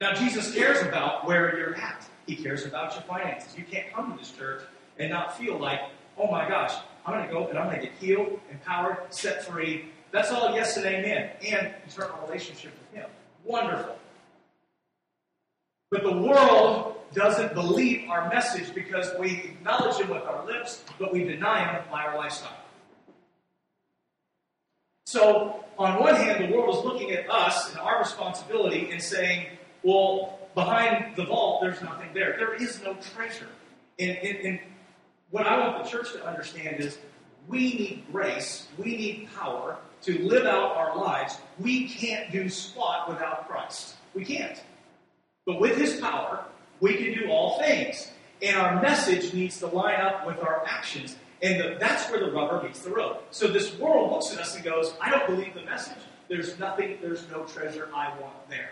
Now, 0.00 0.12
Jesus 0.12 0.54
cares 0.54 0.82
about 0.82 1.26
where 1.26 1.58
you're 1.58 1.74
at. 1.76 2.06
He 2.26 2.36
cares 2.36 2.66
about 2.66 2.92
your 2.92 3.02
finances. 3.02 3.56
You 3.56 3.64
can't 3.64 3.90
come 3.92 4.12
to 4.12 4.18
this 4.18 4.30
church 4.30 4.62
and 4.98 5.10
not 5.10 5.38
feel 5.38 5.58
like 5.58 5.80
oh 6.18 6.30
my 6.30 6.48
gosh, 6.48 6.72
I'm 7.04 7.14
going 7.14 7.26
to 7.26 7.32
go 7.32 7.48
and 7.48 7.58
I'm 7.58 7.66
going 7.66 7.80
to 7.80 7.86
get 7.86 7.96
healed, 7.98 8.40
empowered, 8.50 8.98
set 9.10 9.44
free, 9.44 9.86
That's 10.12 10.30
all 10.30 10.54
yes 10.54 10.76
and 10.76 10.86
amen. 10.86 11.30
And 11.46 11.74
eternal 11.86 12.18
relationship 12.26 12.72
with 12.72 13.00
Him. 13.00 13.10
Wonderful. 13.44 13.98
But 15.90 16.02
the 16.02 16.16
world 16.16 16.96
doesn't 17.14 17.54
believe 17.54 18.08
our 18.08 18.28
message 18.28 18.74
because 18.74 19.10
we 19.18 19.36
acknowledge 19.42 19.96
Him 19.96 20.10
with 20.10 20.22
our 20.22 20.44
lips, 20.46 20.84
but 20.98 21.12
we 21.12 21.24
deny 21.24 21.72
Him 21.72 21.82
by 21.90 22.04
our 22.04 22.16
lifestyle. 22.16 22.56
So, 25.06 25.64
on 25.78 26.00
one 26.00 26.16
hand, 26.16 26.42
the 26.42 26.56
world 26.56 26.76
is 26.76 26.84
looking 26.84 27.12
at 27.12 27.30
us 27.30 27.70
and 27.70 27.78
our 27.78 28.00
responsibility 28.00 28.90
and 28.90 29.00
saying, 29.00 29.46
well, 29.84 30.40
behind 30.56 31.14
the 31.14 31.24
vault, 31.24 31.62
there's 31.62 31.80
nothing 31.80 32.08
there. 32.12 32.34
There 32.36 32.54
is 32.54 32.82
no 32.82 32.94
treasure. 33.14 33.46
And, 34.00 34.18
and, 34.18 34.38
and 34.38 34.60
what 35.30 35.46
I 35.46 35.58
want 35.58 35.84
the 35.84 35.88
church 35.88 36.12
to 36.14 36.26
understand 36.26 36.80
is 36.80 36.98
we 37.46 37.74
need 37.74 38.04
grace, 38.10 38.66
we 38.78 38.96
need 38.96 39.28
power 39.38 39.76
to 40.02 40.18
live 40.26 40.44
out 40.44 40.76
our 40.76 40.96
lives. 40.96 41.38
We 41.60 41.88
can't 41.88 42.32
do 42.32 42.48
squat 42.48 43.08
without 43.08 43.48
Christ. 43.48 43.94
We 44.12 44.24
can't. 44.24 44.60
But 45.46 45.60
with 45.60 45.76
His 45.76 46.00
power, 46.00 46.44
we 46.80 46.96
can 46.96 47.14
do 47.14 47.30
all 47.30 47.60
things. 47.60 48.10
And 48.42 48.56
our 48.56 48.82
message 48.82 49.32
needs 49.32 49.60
to 49.60 49.68
line 49.68 50.00
up 50.00 50.26
with 50.26 50.38
our 50.40 50.66
actions. 50.66 51.14
And 51.42 51.60
the, 51.60 51.76
that's 51.78 52.10
where 52.10 52.20
the 52.20 52.30
rubber 52.30 52.62
meets 52.62 52.80
the 52.80 52.90
road. 52.90 53.18
So 53.30 53.46
this 53.46 53.78
world 53.78 54.12
looks 54.12 54.32
at 54.32 54.40
us 54.40 54.54
and 54.54 54.64
goes, 54.64 54.94
I 55.00 55.10
don't 55.10 55.26
believe 55.26 55.54
the 55.54 55.64
message. 55.64 55.98
There's 56.28 56.58
nothing, 56.58 56.98
there's 57.00 57.28
no 57.30 57.44
treasure 57.44 57.88
I 57.94 58.08
want 58.20 58.48
there. 58.48 58.70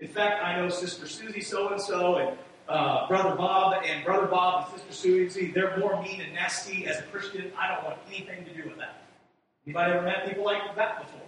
In 0.00 0.08
fact, 0.08 0.42
I 0.42 0.60
know 0.60 0.68
Sister 0.68 1.06
Susie 1.06 1.40
so 1.40 1.68
and 1.68 1.80
so 1.80 2.16
and 2.16 2.36
uh, 2.68 3.06
Brother 3.08 3.34
Bob 3.34 3.82
and 3.84 4.04
Brother 4.04 4.26
Bob 4.26 4.70
and 4.70 4.80
Sister 4.80 4.92
Susie, 4.92 5.50
they're 5.52 5.76
more 5.78 6.00
mean 6.02 6.20
and 6.20 6.34
nasty 6.34 6.86
as 6.86 6.98
a 6.98 7.02
Christian. 7.02 7.50
I 7.58 7.74
don't 7.74 7.84
want 7.84 7.98
anything 8.08 8.44
to 8.44 8.54
do 8.54 8.68
with 8.68 8.78
that. 8.78 9.02
Anybody 9.66 9.92
ever 9.92 10.02
met 10.02 10.26
people 10.26 10.44
like 10.44 10.74
that 10.76 11.00
before? 11.00 11.20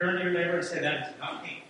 Turn 0.00 0.16
to 0.16 0.22
your 0.22 0.32
neighbor 0.32 0.56
and 0.56 0.64
say, 0.64 0.80
That 0.80 1.08
is 1.08 1.14
not 1.18 1.42
me. 1.42 1.64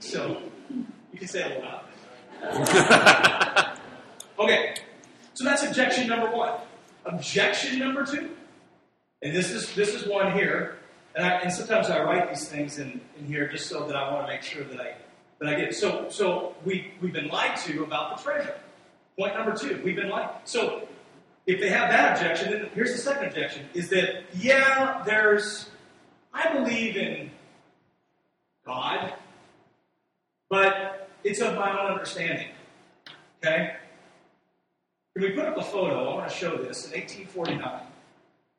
So, 0.00 0.42
you 1.12 1.18
can 1.18 1.28
say 1.28 1.50
it 1.50 1.62
a 1.62 1.64
lot. 1.64 1.88
Okay, 4.38 4.74
so 5.34 5.44
that's 5.44 5.62
objection 5.62 6.08
number 6.08 6.30
one. 6.30 6.54
Objection 7.04 7.78
number 7.78 8.04
two, 8.04 8.30
and 9.22 9.34
this 9.34 9.50
is 9.50 9.72
this 9.74 9.94
is 9.94 10.08
one 10.08 10.32
here, 10.32 10.78
and, 11.14 11.24
I, 11.24 11.38
and 11.40 11.52
sometimes 11.52 11.88
I 11.88 12.02
write 12.02 12.28
these 12.28 12.48
things 12.48 12.78
in, 12.78 13.00
in 13.18 13.26
here 13.26 13.48
just 13.48 13.68
so 13.68 13.86
that 13.86 13.94
I 13.94 14.12
want 14.12 14.26
to 14.26 14.32
make 14.32 14.42
sure 14.42 14.64
that 14.64 14.80
I 14.80 14.94
that 15.38 15.48
I 15.48 15.54
get 15.54 15.68
it. 15.68 15.74
So 15.74 16.08
so 16.08 16.54
we 16.64 16.92
we've 17.00 17.12
been 17.12 17.28
lied 17.28 17.56
to 17.58 17.84
about 17.84 18.16
the 18.16 18.22
treasure. 18.22 18.56
Point 19.16 19.34
number 19.34 19.56
two, 19.56 19.80
we've 19.84 19.94
been 19.94 20.08
lied. 20.08 20.30
So 20.44 20.88
if 21.46 21.60
they 21.60 21.68
have 21.68 21.90
that 21.90 22.16
objection, 22.16 22.50
then 22.50 22.68
here's 22.74 22.92
the 22.92 22.98
second 22.98 23.26
objection: 23.26 23.66
is 23.72 23.88
that 23.90 24.24
yeah, 24.36 25.02
there's 25.06 25.68
I 26.32 26.52
believe 26.52 26.96
in 26.96 27.30
God, 28.66 29.12
but 30.50 31.08
it's 31.22 31.40
of 31.40 31.54
my 31.54 31.70
own 31.70 31.92
understanding. 31.92 32.48
Okay? 33.38 33.76
Can 35.14 35.22
we 35.22 35.30
put 35.30 35.44
up 35.44 35.56
a 35.56 35.62
photo? 35.62 36.10
I 36.10 36.14
want 36.16 36.28
to 36.28 36.34
show 36.34 36.56
this. 36.56 36.86
In 36.86 37.00
1849, 37.00 37.60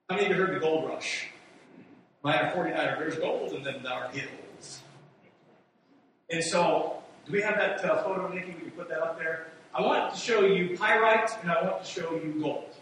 how 0.09 0.15
many 0.15 0.25
of 0.25 0.31
you 0.31 0.41
heard 0.41 0.55
the 0.55 0.59
gold 0.61 0.87
rush? 0.87 1.27
Mine 2.23 2.49
49 2.53 2.95
there's 2.97 3.17
gold 3.17 3.51
and 3.51 3.65
then 3.65 3.85
are 3.85 4.07
hills. 4.07 4.81
And 6.29 6.41
so, 6.41 7.03
do 7.25 7.33
we 7.33 7.41
have 7.41 7.55
that 7.57 7.83
uh, 7.83 8.01
photo, 8.03 8.29
Nikki? 8.29 8.53
We 8.53 8.61
can 8.61 8.71
put 8.71 8.87
that 8.87 8.99
up 8.99 9.19
there. 9.19 9.47
I 9.73 9.81
want 9.81 10.13
to 10.13 10.19
show 10.19 10.45
you 10.45 10.77
pyrite 10.77 11.29
and 11.41 11.51
I 11.51 11.61
want 11.61 11.83
to 11.83 11.91
show 11.91 12.13
you 12.13 12.33
gold. 12.41 12.73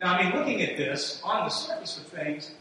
Now, 0.00 0.14
I 0.14 0.24
mean, 0.24 0.34
looking 0.34 0.62
at 0.62 0.78
this, 0.78 1.20
on 1.22 1.44
the 1.44 1.50
surface 1.50 1.98
of 1.98 2.06
things, 2.06 2.52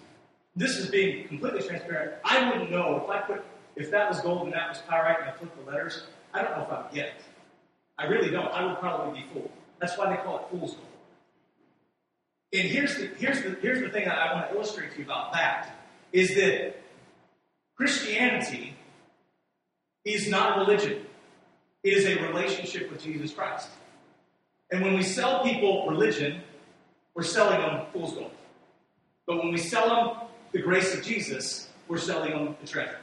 this 0.58 0.75
is 0.75 0.89
being 0.89 1.29
completely 1.29 1.62
transparent. 1.62 2.15
I 2.25 2.50
wouldn't 2.50 2.72
know 2.72 3.01
if 3.01 3.10
I 3.10 3.22
put, 3.22 3.41
if 3.77 3.89
that 3.91 4.10
was 4.10 4.20
gold 4.20 4.44
and 4.44 4.53
that 4.53 4.67
was 4.67 4.79
pyrite 4.79 5.22
and 5.22 5.29
I 5.29 5.32
flipped 5.32 5.58
the 5.63 5.72
letters, 5.72 6.03
I 6.34 6.41
don't 6.41 6.58
know 6.58 6.63
if 6.63 6.72
I 6.72 6.82
would 6.82 6.91
get 6.91 7.06
it. 7.06 7.24
I 7.98 8.06
really 8.06 8.29
don't. 8.29 8.51
I 8.51 8.65
would 8.65 8.79
probably 8.79 9.22
be 9.22 9.27
fooled. 9.34 9.50
That's 9.80 9.98
why 9.98 10.10
they 10.10 10.22
call 10.22 10.38
it 10.38 10.44
fool's 10.50 10.74
gold. 10.74 10.86
And 12.54 12.64
here's 12.64 12.96
the, 12.96 13.08
here's 13.18 13.42
the, 13.42 13.58
here's 13.62 13.82
the 13.82 13.90
thing 13.90 14.06
that 14.06 14.18
I 14.18 14.34
want 14.34 14.50
to 14.50 14.56
illustrate 14.56 14.92
to 14.94 15.00
you 15.00 15.06
about 15.06 15.34
that 15.34 15.76
is 16.14 16.34
that 16.36 16.76
Christianity 17.76 18.76
is 20.06 20.30
not 20.30 20.58
religion. 20.58 21.06
It 21.84 21.94
is 21.94 22.06
a 22.06 22.16
relationship 22.28 22.90
with 22.90 23.04
Jesus 23.04 23.34
Christ. 23.34 23.70
And 24.72 24.82
when 24.82 24.96
we 24.96 25.04
sell 25.04 25.44
people 25.44 25.88
religion, 25.88 26.42
we're 27.14 27.24
selling 27.24 27.60
them 27.60 27.86
fool's 27.94 28.14
gold. 28.14 28.32
But 29.26 29.38
when 29.38 29.52
we 29.52 29.58
sell 29.58 29.90
them 29.90 30.28
the 30.54 30.62
grace 30.62 30.96
of 30.96 31.04
Jesus, 31.04 31.70
we're 31.88 31.98
selling 31.98 32.32
them 32.32 32.56
the 32.62 32.68
treasure. 32.68 33.00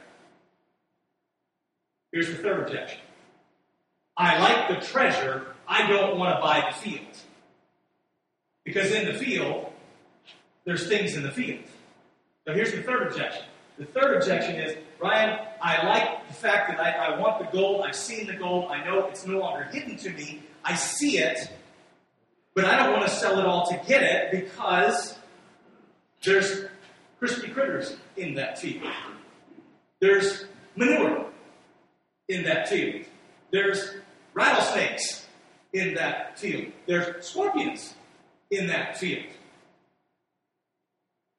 Here's 2.11 2.27
the 2.27 2.35
third 2.35 2.61
objection. 2.61 2.99
I 4.17 4.39
like 4.39 4.79
the 4.79 4.85
treasure, 4.85 5.47
I 5.67 5.87
don't 5.87 6.17
want 6.17 6.35
to 6.35 6.41
buy 6.41 6.71
the 6.71 6.77
field. 6.77 7.17
Because 8.63 8.91
in 8.91 9.05
the 9.05 9.13
field, 9.13 9.71
there's 10.65 10.87
things 10.87 11.15
in 11.15 11.23
the 11.23 11.31
field. 11.31 11.63
So 12.47 12.53
here's 12.53 12.71
the 12.71 12.81
third 12.81 13.07
objection. 13.07 13.45
The 13.77 13.85
third 13.85 14.15
objection 14.17 14.55
is, 14.55 14.77
Ryan, 15.01 15.39
I 15.61 15.85
like 15.85 16.27
the 16.27 16.33
fact 16.33 16.69
that 16.69 16.79
I, 16.79 16.91
I 16.91 17.19
want 17.19 17.39
the 17.39 17.57
gold, 17.57 17.85
I've 17.85 17.95
seen 17.95 18.27
the 18.27 18.33
gold, 18.33 18.71
I 18.71 18.83
know 18.85 19.07
it's 19.07 19.25
no 19.25 19.39
longer 19.39 19.65
hidden 19.65 19.97
to 19.97 20.09
me, 20.11 20.43
I 20.63 20.75
see 20.75 21.17
it, 21.17 21.49
but 22.53 22.63
I 22.63 22.77
don't 22.77 22.93
want 22.93 23.05
to 23.05 23.13
sell 23.13 23.37
it 23.37 23.45
all 23.45 23.65
to 23.67 23.81
get 23.85 24.01
it 24.01 24.31
because 24.31 25.17
there's 26.23 26.65
crispy 27.19 27.49
critters 27.49 27.97
in 28.15 28.35
that 28.35 28.57
field. 28.57 28.89
There's 29.99 30.45
manure 30.75 31.25
in 32.29 32.43
that 32.43 32.69
field. 32.69 33.05
There's 33.51 33.95
rattlesnakes 34.35 35.25
in 35.73 35.95
that 35.95 36.37
field. 36.37 36.71
There's 36.85 37.25
scorpions 37.25 37.95
in 38.51 38.67
that 38.67 38.97
field. 38.97 39.25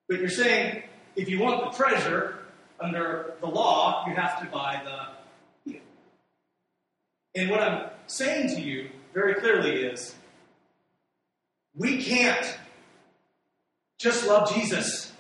But 0.09 0.19
you're 0.19 0.29
saying 0.29 0.83
if 1.15 1.29
you 1.29 1.39
want 1.39 1.71
the 1.71 1.77
treasure 1.77 2.39
under 2.81 3.35
the 3.41 3.47
law, 3.47 4.05
you 4.09 4.15
have 4.15 4.41
to 4.41 4.47
buy 4.47 4.83
the 4.85 5.71
field. 5.71 5.85
And 7.35 7.51
what 7.51 7.61
I'm 7.61 7.91
saying 8.07 8.49
to 8.57 8.61
you 8.61 8.91
very 9.15 9.35
clearly 9.35 9.85
is 9.85 10.15
we 11.75 12.03
can't 12.03 12.59
just 13.99 14.27
love 14.27 14.53
Jesus. 14.55 15.13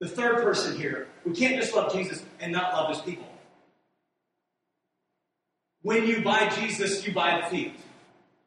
The 0.00 0.08
third 0.08 0.42
person 0.42 0.76
here, 0.76 1.08
we 1.24 1.32
can't 1.34 1.60
just 1.60 1.74
love 1.74 1.92
Jesus 1.92 2.22
and 2.40 2.52
not 2.52 2.72
love 2.72 2.94
his 2.94 3.00
people. 3.02 3.26
When 5.88 6.06
you 6.06 6.20
buy 6.20 6.50
Jesus, 6.50 7.06
you 7.06 7.14
buy 7.14 7.40
the 7.40 7.46
field. 7.46 7.72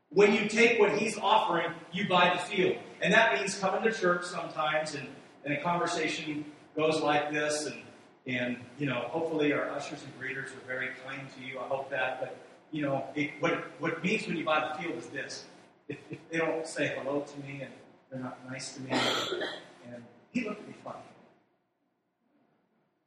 When 0.10 0.32
you 0.32 0.48
take 0.48 0.80
what 0.80 0.96
he's 0.96 1.18
offering, 1.18 1.74
you 1.92 2.08
buy 2.08 2.34
the 2.36 2.40
field. 2.40 2.78
And 3.02 3.12
that 3.16 3.34
means 3.34 3.58
coming 3.58 3.82
to 3.82 3.92
church 3.92 4.26
sometimes 4.26 4.94
and, 4.94 5.08
and 5.44 5.56
a 5.56 5.62
conversation 5.64 6.46
goes 6.76 7.02
like 7.02 7.34
this 7.34 7.66
and 7.66 7.82
and 8.28 8.58
you 8.78 8.86
know, 8.86 9.08
hopefully 9.10 9.54
our 9.54 9.72
ushers 9.72 10.04
and 10.04 10.14
greeters 10.22 10.56
are 10.56 10.68
very 10.68 10.90
kind 11.04 11.28
to 11.36 11.44
you. 11.44 11.58
I 11.58 11.64
hope 11.64 11.90
that. 11.90 12.20
But 12.20 12.38
you 12.72 12.84
know, 12.84 13.06
it, 13.16 13.32
what 13.40 13.54
what 13.80 13.94
it 13.94 14.04
means 14.04 14.28
when 14.28 14.38
you 14.38 14.46
buy 14.46 14.60
the 14.60 14.84
field 14.84 15.00
is 15.00 15.08
this: 15.08 15.46
if, 15.88 15.98
if, 16.12 16.20
they 16.30 16.38
don't 16.38 16.68
say 16.68 16.96
hello 16.96 17.22
to 17.22 17.40
me 17.40 17.62
and 17.64 17.74
they're 18.12 18.22
not 18.22 18.38
nice 18.48 18.76
to 18.76 18.82
me, 18.82 18.92
and 18.92 20.04
he 20.32 20.44
looked 20.44 20.62
at 20.62 20.68
me 20.68 20.76
funny. 20.84 21.00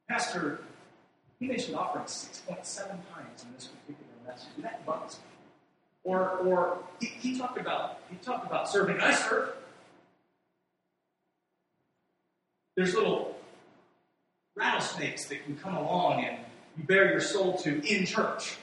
Pastor, 0.08 0.58
he 1.38 1.46
mentioned 1.46 1.76
offering 1.76 2.08
six 2.08 2.40
point 2.40 2.66
seven 2.66 2.98
times 3.14 3.44
in 3.44 3.54
this 3.54 3.66
particular 3.66 4.03
message. 4.26 4.48
That 4.58 4.84
bugs 4.86 5.18
me. 5.18 5.24
Or, 6.04 6.30
or 6.38 6.78
he, 7.00 7.06
he 7.06 7.38
talked 7.38 7.58
about 7.58 8.00
he 8.10 8.16
talked 8.16 8.46
about 8.46 8.68
serving. 8.68 9.00
I 9.00 9.14
serve. 9.14 9.54
There's 12.76 12.94
little 12.94 13.36
rattlesnakes 14.56 15.26
that 15.26 15.44
can 15.44 15.56
come 15.56 15.76
along 15.76 16.24
and 16.24 16.38
you 16.76 16.84
bare 16.84 17.10
your 17.10 17.20
soul 17.20 17.56
to 17.58 17.82
in 17.86 18.04
church. 18.04 18.56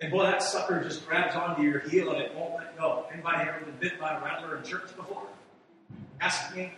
And 0.00 0.12
boy, 0.12 0.24
that 0.24 0.42
sucker 0.42 0.82
just 0.82 1.06
grabs 1.06 1.34
onto 1.34 1.62
your 1.62 1.80
heel 1.80 2.10
and 2.12 2.20
it 2.20 2.34
won't 2.34 2.54
let 2.54 2.76
go. 2.76 3.06
Anybody 3.12 3.48
ever 3.48 3.64
been 3.64 3.74
bit 3.80 4.00
by 4.00 4.16
a 4.16 4.20
rattler 4.20 4.56
in 4.56 4.62
church 4.64 4.94
before? 4.96 5.26
Ask 6.20 6.54
me 6.54 6.72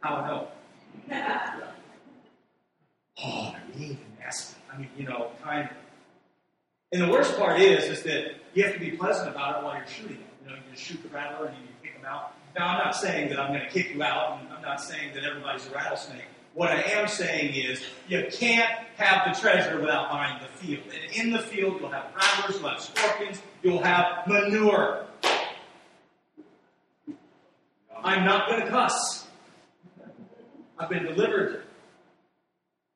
how 0.00 0.16
I 0.16 0.28
know. 0.28 0.48
oh, 3.22 3.52
they're 3.52 3.78
mean 3.78 3.98
and 4.02 4.18
nasty. 4.18 4.56
I 4.72 4.78
mean, 4.78 4.88
you 4.96 5.04
know, 5.04 5.30
kind 5.42 5.68
of 5.68 5.76
and 6.92 7.02
the 7.02 7.08
worst 7.08 7.36
part 7.36 7.60
is, 7.60 7.84
is 7.84 8.02
that 8.04 8.34
you 8.54 8.64
have 8.64 8.74
to 8.74 8.80
be 8.80 8.92
pleasant 8.92 9.28
about 9.28 9.58
it 9.58 9.64
while 9.64 9.76
you're 9.76 9.86
shooting 9.86 10.16
it. 10.16 10.26
You 10.42 10.50
know, 10.50 10.56
you 10.56 10.62
just 10.72 10.82
shoot 10.82 11.02
the 11.02 11.08
rattler 11.10 11.46
and 11.46 11.56
you 11.56 11.68
kick 11.82 11.96
them 11.96 12.06
out. 12.06 12.34
Now, 12.56 12.68
I'm 12.68 12.78
not 12.78 12.96
saying 12.96 13.28
that 13.28 13.38
I'm 13.38 13.52
going 13.52 13.64
to 13.64 13.70
kick 13.70 13.94
you 13.94 14.02
out, 14.02 14.40
and 14.40 14.48
I'm 14.52 14.62
not 14.62 14.80
saying 14.80 15.14
that 15.14 15.24
everybody's 15.24 15.66
a 15.66 15.70
rattlesnake. 15.70 16.24
What 16.54 16.70
I 16.70 16.80
am 16.80 17.06
saying 17.06 17.54
is, 17.54 17.82
you 18.08 18.26
can't 18.32 18.70
have 18.96 19.32
the 19.32 19.40
treasure 19.40 19.78
without 19.78 20.10
buying 20.10 20.40
the 20.42 20.48
field. 20.48 20.82
And 20.92 21.14
in 21.14 21.30
the 21.30 21.38
field, 21.38 21.76
you'll 21.78 21.90
have 21.90 22.06
rattlers, 22.16 22.58
you'll 22.58 22.70
have 22.70 22.80
scorpions, 22.80 23.42
you'll 23.62 23.82
have 23.82 24.26
manure. 24.26 25.04
I'm 28.02 28.24
not 28.24 28.48
going 28.48 28.62
to 28.62 28.68
cuss. 28.68 29.28
I've 30.78 30.88
been 30.88 31.04
delivered. 31.04 31.62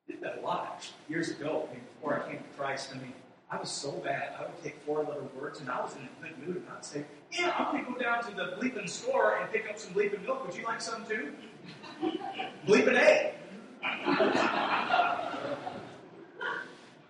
I 0.09 0.11
did 0.11 0.21
that 0.21 0.39
a 0.39 0.41
lot 0.41 0.85
years 1.07 1.29
ago. 1.29 1.69
Before 1.95 2.21
I 2.21 2.27
came 2.27 2.39
to 2.39 2.49
Christ, 2.57 2.89
I 2.93 2.97
mean, 2.97 3.13
I 3.53 3.59
was 3.59 3.69
so 3.69 3.91
bad. 3.91 4.33
I 4.39 4.45
would 4.45 4.63
take 4.63 4.81
four-letter 4.81 5.21
words, 5.39 5.59
and 5.59 5.69
I 5.69 5.79
was 5.79 5.95
in 5.95 6.01
a 6.01 6.09
good 6.23 6.47
mood, 6.47 6.55
and 6.57 6.65
I'd 6.75 6.83
say, 6.83 7.05
"Yeah, 7.31 7.53
I'm 7.55 7.71
going 7.71 7.85
to 7.85 7.91
go 7.91 7.99
down 7.99 8.23
to 8.23 8.35
the 8.35 8.57
bleeping 8.59 8.89
store 8.89 9.37
and 9.37 9.51
pick 9.51 9.69
up 9.69 9.77
some 9.77 9.93
bleeping 9.93 10.23
milk. 10.23 10.43
Would 10.47 10.57
you 10.57 10.63
like 10.63 10.81
some 10.81 11.05
too?" 11.05 11.33
bleeping 12.65 12.97
A. 12.97 13.35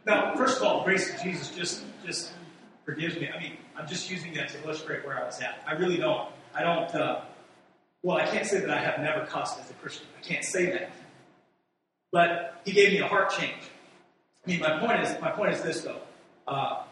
now, 0.05 0.35
first 0.35 0.57
of 0.57 0.63
all, 0.63 0.83
grace 0.83 1.13
of 1.13 1.21
Jesus 1.21 1.49
just 1.51 1.85
just 2.05 2.33
forgives 2.83 3.15
me. 3.15 3.29
I 3.33 3.39
mean, 3.39 3.53
I'm 3.77 3.87
just 3.87 4.11
using 4.11 4.33
that 4.33 4.49
to 4.49 4.61
illustrate 4.65 5.05
where 5.05 5.17
I 5.17 5.25
was 5.25 5.39
at. 5.39 5.63
I 5.65 5.73
really 5.73 5.97
don't. 5.97 6.27
I 6.53 6.63
don't. 6.63 6.93
Uh, 6.93 7.21
well, 8.01 8.17
I 8.17 8.25
can't 8.25 8.45
say 8.45 8.59
that 8.59 8.69
I 8.69 8.81
have 8.81 8.99
never 8.99 9.25
cussed 9.27 9.61
as 9.61 9.69
a 9.69 9.73
Christian. 9.75 10.07
I 10.19 10.21
can't 10.21 10.43
say 10.43 10.65
that. 10.71 10.91
But 12.11 12.59
he 12.65 12.73
gave 12.73 12.91
me 12.91 12.99
a 12.99 13.07
heart 13.07 13.29
change. 13.29 13.63
I 14.45 14.49
mean, 14.49 14.59
my 14.59 14.77
point 14.77 14.99
is, 15.03 15.21
my 15.21 15.31
point 15.31 15.53
is 15.53 15.61
this 15.61 15.79
though. 15.79 16.01
Uh, 16.47 16.83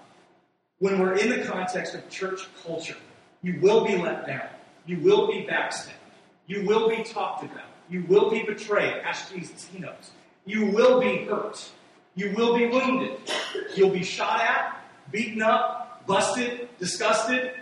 when 0.80 1.00
we're 1.00 1.16
in 1.16 1.30
the 1.30 1.46
context 1.46 1.94
of 1.94 2.10
church 2.10 2.48
culture, 2.64 2.98
you 3.44 3.60
will 3.62 3.86
be 3.86 3.98
let 3.98 4.26
down. 4.26 4.48
You 4.86 5.00
will 5.00 5.28
be 5.28 5.46
backstabbed. 5.50 5.94
You 6.48 6.66
will 6.66 6.90
be 6.90 7.04
talked 7.04 7.44
about. 7.44 7.66
You 7.90 8.04
will 8.08 8.30
be 8.30 8.44
betrayed. 8.44 8.96
Ask 9.04 9.34
Jesus, 9.34 9.68
he 9.72 9.80
knows. 9.80 10.12
You 10.46 10.66
will 10.66 11.00
be 11.00 11.26
hurt. 11.26 11.70
You 12.16 12.34
will 12.36 12.58
be 12.58 12.68
wounded. 12.68 13.18
You'll 13.76 13.92
be 13.92 14.04
shot 14.04 14.42
at, 14.42 14.82
beaten 15.12 15.42
up, 15.42 16.06
busted, 16.08 16.68
disgusted. 16.80 17.54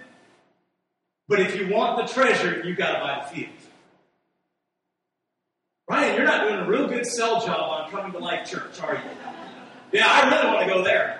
But 1.27 1.39
if 1.39 1.55
you 1.55 1.73
want 1.73 1.97
the 1.97 2.11
treasure, 2.11 2.63
you 2.65 2.75
got 2.75 2.93
to 2.93 2.99
buy 2.99 3.23
the 3.23 3.35
field. 3.35 3.53
Ryan, 5.89 6.15
you're 6.15 6.25
not 6.25 6.47
doing 6.47 6.59
a 6.59 6.67
real 6.67 6.87
good 6.87 7.05
sell 7.05 7.43
job 7.45 7.69
on 7.69 7.91
coming 7.91 8.11
to 8.11 8.19
Life 8.19 8.49
Church, 8.49 8.79
are 8.81 8.95
you? 8.95 9.01
Yeah, 9.91 10.05
I 10.07 10.29
really 10.29 10.53
want 10.53 10.67
to 10.67 10.73
go 10.73 10.83
there. 10.83 11.18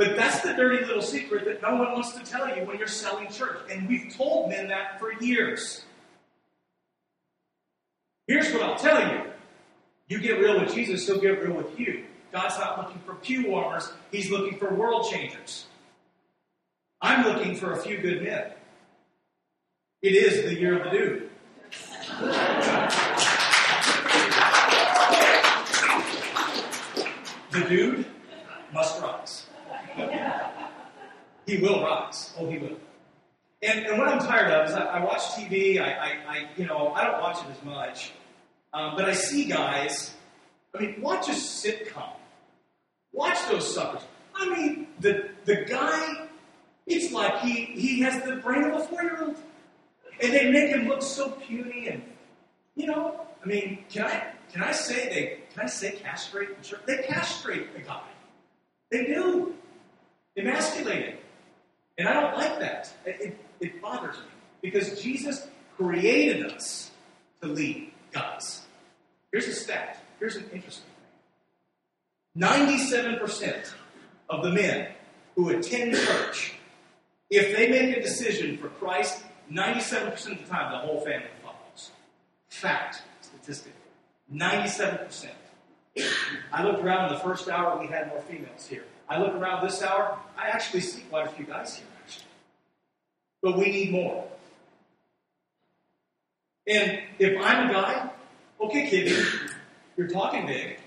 But 0.00 0.16
that's 0.16 0.40
the 0.40 0.54
dirty 0.54 0.82
little 0.82 1.02
secret 1.02 1.44
that 1.44 1.60
no 1.60 1.76
one 1.76 1.92
wants 1.92 2.12
to 2.12 2.24
tell 2.24 2.48
you 2.56 2.64
when 2.64 2.78
you're 2.78 2.88
selling 2.88 3.28
church. 3.28 3.58
And 3.70 3.86
we've 3.86 4.10
told 4.16 4.48
men 4.48 4.66
that 4.68 4.98
for 4.98 5.12
years. 5.22 5.84
Here's 8.26 8.50
what 8.50 8.62
I'll 8.62 8.78
tell 8.78 9.12
you 9.12 9.24
you 10.08 10.18
get 10.18 10.38
real 10.40 10.58
with 10.58 10.74
Jesus, 10.74 11.06
he'll 11.06 11.20
get 11.20 11.42
real 11.42 11.54
with 11.54 11.78
you. 11.78 12.04
God's 12.32 12.56
not 12.56 12.78
looking 12.78 13.02
for 13.04 13.14
pew 13.16 13.50
warmers, 13.50 13.92
he's 14.10 14.30
looking 14.30 14.58
for 14.58 14.72
world 14.72 15.10
changers. 15.10 15.66
I'm 17.02 17.26
looking 17.26 17.54
for 17.54 17.74
a 17.74 17.76
few 17.76 17.98
good 17.98 18.22
men. 18.22 18.52
It 20.00 20.14
is 20.14 20.44
the 20.44 20.58
year 20.58 20.78
of 20.78 20.84
the 20.84 20.98
dude. 20.98 21.30
the 27.50 27.68
dude 27.68 28.06
must 28.72 29.02
rise. 29.02 29.19
He 31.50 31.58
will 31.58 31.82
rise. 31.82 32.32
Oh, 32.38 32.48
he 32.48 32.58
will. 32.58 32.76
And, 33.60 33.84
and 33.86 33.98
what 33.98 34.06
I'm 34.06 34.20
tired 34.20 34.52
of 34.52 34.68
is 34.68 34.74
I, 34.76 34.84
I 34.84 35.04
watch 35.04 35.20
TV. 35.34 35.80
I, 35.80 35.90
I, 35.90 36.08
I, 36.28 36.48
you 36.56 36.64
know, 36.64 36.92
I 36.94 37.04
don't 37.04 37.20
watch 37.20 37.38
it 37.38 37.50
as 37.50 37.64
much, 37.64 38.12
um, 38.72 38.94
but 38.94 39.04
I 39.04 39.12
see 39.14 39.46
guys. 39.46 40.14
I 40.72 40.80
mean, 40.80 41.00
watch 41.00 41.28
a 41.28 41.32
sitcom. 41.32 42.12
Watch 43.12 43.36
those 43.50 43.74
suckers. 43.74 44.02
I 44.36 44.48
mean, 44.48 44.86
the 45.00 45.30
the 45.44 45.64
guy. 45.64 46.28
It's 46.86 47.12
like 47.12 47.40
he 47.40 47.64
he 47.64 48.00
has 48.02 48.22
the 48.22 48.36
brain 48.36 48.62
of 48.62 48.80
a 48.80 48.84
four 48.84 49.02
year 49.02 49.18
old, 49.20 49.36
and 50.22 50.32
they 50.32 50.52
make 50.52 50.70
him 50.70 50.86
look 50.86 51.02
so 51.02 51.30
puny 51.30 51.88
and, 51.88 52.02
you 52.76 52.86
know. 52.86 53.26
I 53.42 53.46
mean, 53.46 53.84
can 53.90 54.04
I 54.04 54.34
can 54.52 54.62
I 54.62 54.70
say 54.70 55.08
they 55.08 55.38
can 55.52 55.64
I 55.64 55.66
say 55.66 55.98
castrate? 56.00 56.50
They 56.86 56.98
castrate 56.98 57.74
the 57.74 57.80
guy. 57.80 58.06
They 58.92 59.06
do. 59.06 59.54
Emasculate 60.36 61.06
him. 61.06 61.16
And 62.00 62.08
I 62.08 62.14
don't 62.18 62.34
like 62.34 62.58
that. 62.60 62.90
It, 63.04 63.20
it, 63.20 63.40
it 63.60 63.82
bothers 63.82 64.16
me. 64.16 64.22
Because 64.62 65.02
Jesus 65.02 65.46
created 65.76 66.46
us 66.46 66.90
to 67.42 67.48
lead 67.48 67.92
guys. 68.10 68.62
Here's 69.30 69.46
a 69.46 69.52
stat. 69.52 70.02
Here's 70.18 70.36
an 70.36 70.48
interesting 70.50 70.86
thing. 72.34 72.42
97% 72.42 73.70
of 74.30 74.42
the 74.42 74.50
men 74.50 74.88
who 75.36 75.50
attend 75.50 75.94
church, 75.94 76.54
if 77.28 77.54
they 77.54 77.68
make 77.68 77.94
a 77.94 78.00
decision 78.00 78.56
for 78.56 78.68
Christ, 78.68 79.22
97% 79.52 80.08
of 80.08 80.38
the 80.38 80.50
time 80.50 80.72
the 80.72 80.78
whole 80.78 81.00
family 81.00 81.28
follows. 81.42 81.90
Fact, 82.48 83.02
statistic. 83.20 83.74
97%. 84.32 85.26
I 86.50 86.64
looked 86.64 86.82
around 86.82 87.12
in 87.12 87.18
the 87.18 87.20
first 87.20 87.50
hour, 87.50 87.78
we 87.78 87.88
had 87.88 88.08
more 88.08 88.22
females 88.22 88.66
here. 88.66 88.84
I 89.06 89.18
look 89.20 89.34
around 89.34 89.66
this 89.66 89.82
hour, 89.82 90.18
I 90.38 90.48
actually 90.48 90.80
see 90.80 91.02
quite 91.02 91.26
a 91.26 91.30
few 91.30 91.44
guys 91.44 91.76
here. 91.76 91.86
But 93.42 93.56
we 93.56 93.70
need 93.70 93.90
more. 93.90 94.26
And 96.66 97.00
if 97.18 97.40
I'm 97.42 97.70
a 97.70 97.72
guy, 97.72 98.10
okay, 98.60 98.88
kid, 98.88 99.26
you're 99.96 100.08
talking 100.08 100.46
big. 100.46 100.78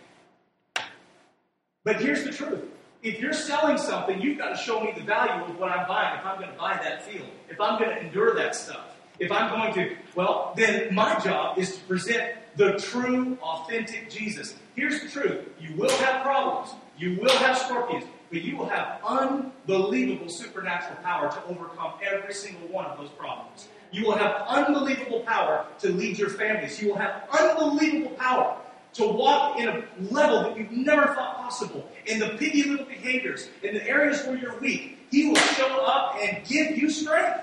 But 1.84 2.02
here's 2.02 2.24
the 2.24 2.32
truth. 2.32 2.64
If 3.02 3.20
you're 3.20 3.34
selling 3.34 3.78
something, 3.78 4.22
you've 4.22 4.38
got 4.38 4.50
to 4.50 4.56
show 4.56 4.80
me 4.80 4.94
the 4.96 5.04
value 5.04 5.44
of 5.44 5.60
what 5.60 5.72
I'm 5.72 5.86
buying 5.88 6.18
if 6.18 6.26
I'm 6.26 6.40
going 6.40 6.52
to 6.52 6.58
buy 6.58 6.80
that 6.82 7.04
field, 7.04 7.28
if 7.50 7.60
I'm 7.60 7.78
going 7.78 7.90
to 7.90 8.00
endure 8.00 8.34
that 8.36 8.56
stuff. 8.56 8.86
If 9.20 9.32
I'm 9.32 9.50
going 9.50 9.74
to, 9.74 9.96
well, 10.16 10.54
then 10.56 10.94
my 10.96 11.20
job 11.20 11.60
is 11.60 11.76
to 11.76 11.82
present 11.84 12.36
the 12.56 12.74
true, 12.74 13.38
authentic 13.42 14.10
Jesus. 14.10 14.56
Here's 14.76 15.02
the 15.02 15.10
truth 15.10 15.50
you 15.60 15.76
will 15.76 15.90
have 15.90 16.24
problems, 16.24 16.74
you 16.98 17.20
will 17.20 17.38
have 17.38 17.58
scorpions, 17.58 18.06
but 18.34 18.42
you 18.42 18.58
will 18.58 18.68
have 18.68 19.00
unbelievable 19.08 20.28
supernatural 20.28 20.96
power 21.04 21.30
to 21.30 21.46
overcome 21.46 21.94
every 22.02 22.34
single 22.34 22.68
one 22.68 22.84
of 22.84 22.98
those 22.98 23.12
problems. 23.12 23.68
You 23.92 24.08
will 24.08 24.18
have 24.18 24.48
unbelievable 24.48 25.20
power 25.20 25.68
to 25.82 25.90
lead 25.90 26.18
your 26.18 26.32
families. 26.32 26.82
You 26.82 26.90
will 26.90 26.98
have 26.98 27.30
unbelievable 27.32 28.16
power 28.18 28.58
to 28.94 29.08
walk 29.08 29.60
in 29.60 29.68
a 29.70 29.84
level 30.10 30.42
that 30.42 30.58
you've 30.58 30.72
never 30.72 31.14
thought 31.14 31.38
possible. 31.38 31.88
In 32.08 32.18
the 32.18 32.30
piggy 32.30 32.64
little 32.64 32.88
behaviors, 32.88 33.50
in 33.62 33.76
the 33.76 33.88
areas 33.88 34.26
where 34.26 34.36
you're 34.36 34.58
weak, 34.60 34.98
He 35.12 35.28
will 35.28 35.36
show 35.36 35.86
up 35.86 36.18
and 36.20 36.44
give 36.48 36.76
you 36.76 36.90
strength. 36.90 37.40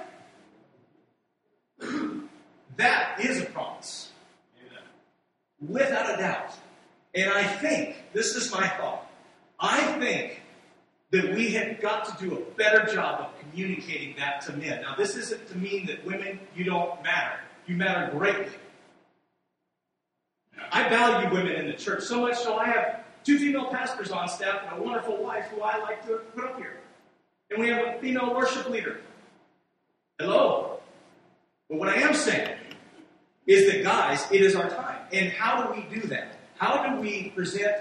That 2.77 3.21
is 3.21 3.43
a 3.43 3.45
promise. 3.45 4.11
Without 5.61 6.15
a 6.15 6.17
doubt. 6.17 6.55
And 7.15 7.31
I 7.31 7.43
think, 7.43 7.97
this 8.15 8.37
is 8.37 8.51
my 8.51 8.67
thought, 8.67 9.07
I 9.59 9.83
think 9.99 10.40
that 11.11 11.35
we 11.35 11.51
have 11.53 11.81
got 11.81 12.05
to 12.05 12.25
do 12.25 12.37
a 12.37 12.41
better 12.57 12.93
job 12.93 13.21
of 13.21 13.41
communicating 13.41 14.15
that 14.17 14.41
to 14.43 14.53
men. 14.53 14.83
Now, 14.83 14.95
this 14.97 15.17
isn't 15.17 15.49
to 15.49 15.59
mean 15.59 15.87
that 15.87 16.05
women, 16.05 16.39
you 16.55 16.65
don't 16.65 17.03
matter. 17.03 17.41
You 17.67 17.77
matter 17.77 18.11
greatly. 18.17 18.53
I 20.73 20.89
value 20.89 21.33
women 21.33 21.53
in 21.53 21.67
the 21.67 21.73
church 21.73 22.03
so 22.03 22.21
much 22.21 22.37
so 22.37 22.57
I 22.57 22.67
have 22.67 23.05
two 23.25 23.39
female 23.39 23.67
pastors 23.67 24.11
on 24.11 24.29
staff 24.29 24.63
and 24.71 24.81
a 24.81 24.83
wonderful 24.83 25.23
wife 25.23 25.47
who 25.47 25.63
I 25.63 25.79
like 25.79 26.07
to 26.07 26.19
put 26.35 26.45
up 26.45 26.57
here. 26.59 26.79
And 27.51 27.61
we 27.61 27.69
have 27.69 27.87
a 27.87 27.99
female 28.01 28.35
worship 28.35 28.69
leader. 28.71 29.01
Hello. 30.19 30.81
But 31.69 31.79
what 31.79 31.89
I 31.89 31.97
am 31.97 32.15
saying 32.15 32.57
is 33.47 33.71
that, 33.71 33.83
guys, 33.83 34.31
it 34.31 34.43
is 34.43 34.55
our 34.55 34.69
time. 34.71 34.99
And 35.13 35.31
how 35.31 35.65
do 35.65 35.73
we 35.73 36.01
do 36.01 36.07
that? 36.09 36.37
How 36.57 36.89
do 36.95 37.01
we 37.01 37.31
present? 37.31 37.77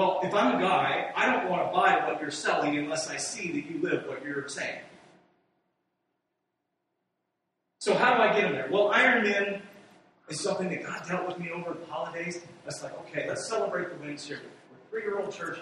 Well, 0.00 0.20
if 0.22 0.32
I'm 0.32 0.56
a 0.56 0.58
guy, 0.58 1.12
I 1.14 1.30
don't 1.30 1.50
want 1.50 1.68
to 1.68 1.76
buy 1.76 2.06
what 2.06 2.22
you're 2.22 2.30
selling 2.30 2.78
unless 2.78 3.10
I 3.10 3.18
see 3.18 3.52
that 3.52 3.70
you 3.70 3.82
live 3.82 4.06
what 4.06 4.24
you're 4.24 4.48
saying. 4.48 4.80
So, 7.80 7.94
how 7.94 8.14
do 8.14 8.22
I 8.22 8.32
get 8.32 8.44
in 8.44 8.52
there? 8.52 8.66
Well, 8.72 8.92
Iron 8.92 9.24
Man 9.24 9.60
is 10.30 10.40
something 10.40 10.70
that 10.70 10.86
God 10.86 11.06
dealt 11.06 11.28
with 11.28 11.38
me 11.38 11.50
over 11.50 11.74
the 11.74 11.84
holidays. 11.84 12.40
That's 12.64 12.82
like, 12.82 12.98
okay, 13.00 13.28
let's 13.28 13.46
celebrate 13.46 13.90
the 13.90 14.02
wins 14.02 14.26
here. 14.26 14.40
We're 14.90 15.00
a 15.00 15.02
three 15.02 15.02
year 15.02 15.20
old 15.20 15.34
church. 15.34 15.58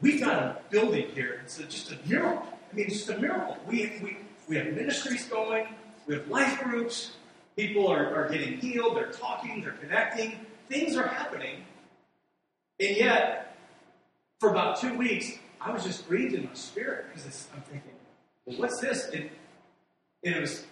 We've 0.00 0.18
got 0.18 0.42
a 0.42 0.56
building 0.70 1.10
here. 1.10 1.42
It's 1.44 1.58
just 1.58 1.92
a 1.92 1.98
miracle. 2.06 2.58
I 2.72 2.74
mean, 2.74 2.86
it's 2.86 3.04
just 3.04 3.10
a 3.10 3.18
miracle. 3.18 3.58
We, 3.66 3.92
we, 4.02 4.16
we 4.48 4.56
have 4.56 4.68
ministries 4.68 5.26
going, 5.26 5.66
we 6.06 6.14
have 6.14 6.26
life 6.28 6.58
groups, 6.62 7.16
people 7.54 7.86
are, 7.86 8.14
are 8.14 8.30
getting 8.30 8.58
healed, 8.58 8.96
they're 8.96 9.12
talking, 9.12 9.60
they're 9.60 9.72
connecting, 9.72 10.40
things 10.70 10.96
are 10.96 11.06
happening. 11.06 11.66
And 12.78 12.96
yet, 12.96 13.56
for 14.40 14.50
about 14.50 14.80
two 14.80 14.96
weeks, 14.96 15.32
I 15.60 15.72
was 15.72 15.82
just 15.82 16.06
grieved 16.08 16.34
in 16.34 16.44
my 16.44 16.54
spirit 16.54 17.06
because 17.08 17.48
I'm 17.54 17.62
thinking, 17.62 17.90
well, 18.44 18.58
what's 18.58 18.80
this? 18.80 19.08
And, 19.08 19.30
and 20.22 20.34
it 20.36 20.40
was, 20.40 20.66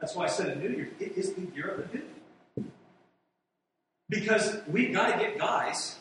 that's 0.00 0.14
why 0.14 0.24
I 0.24 0.28
said 0.28 0.48
in 0.48 0.60
New 0.60 0.76
Year, 0.76 0.90
it 0.98 1.16
is 1.16 1.34
the 1.34 1.42
year 1.54 1.68
of 1.68 1.92
the 1.92 1.98
new. 1.98 2.04
Because 4.08 4.60
we've 4.66 4.92
got 4.92 5.12
to 5.12 5.18
get 5.18 5.38
guys 5.38 5.96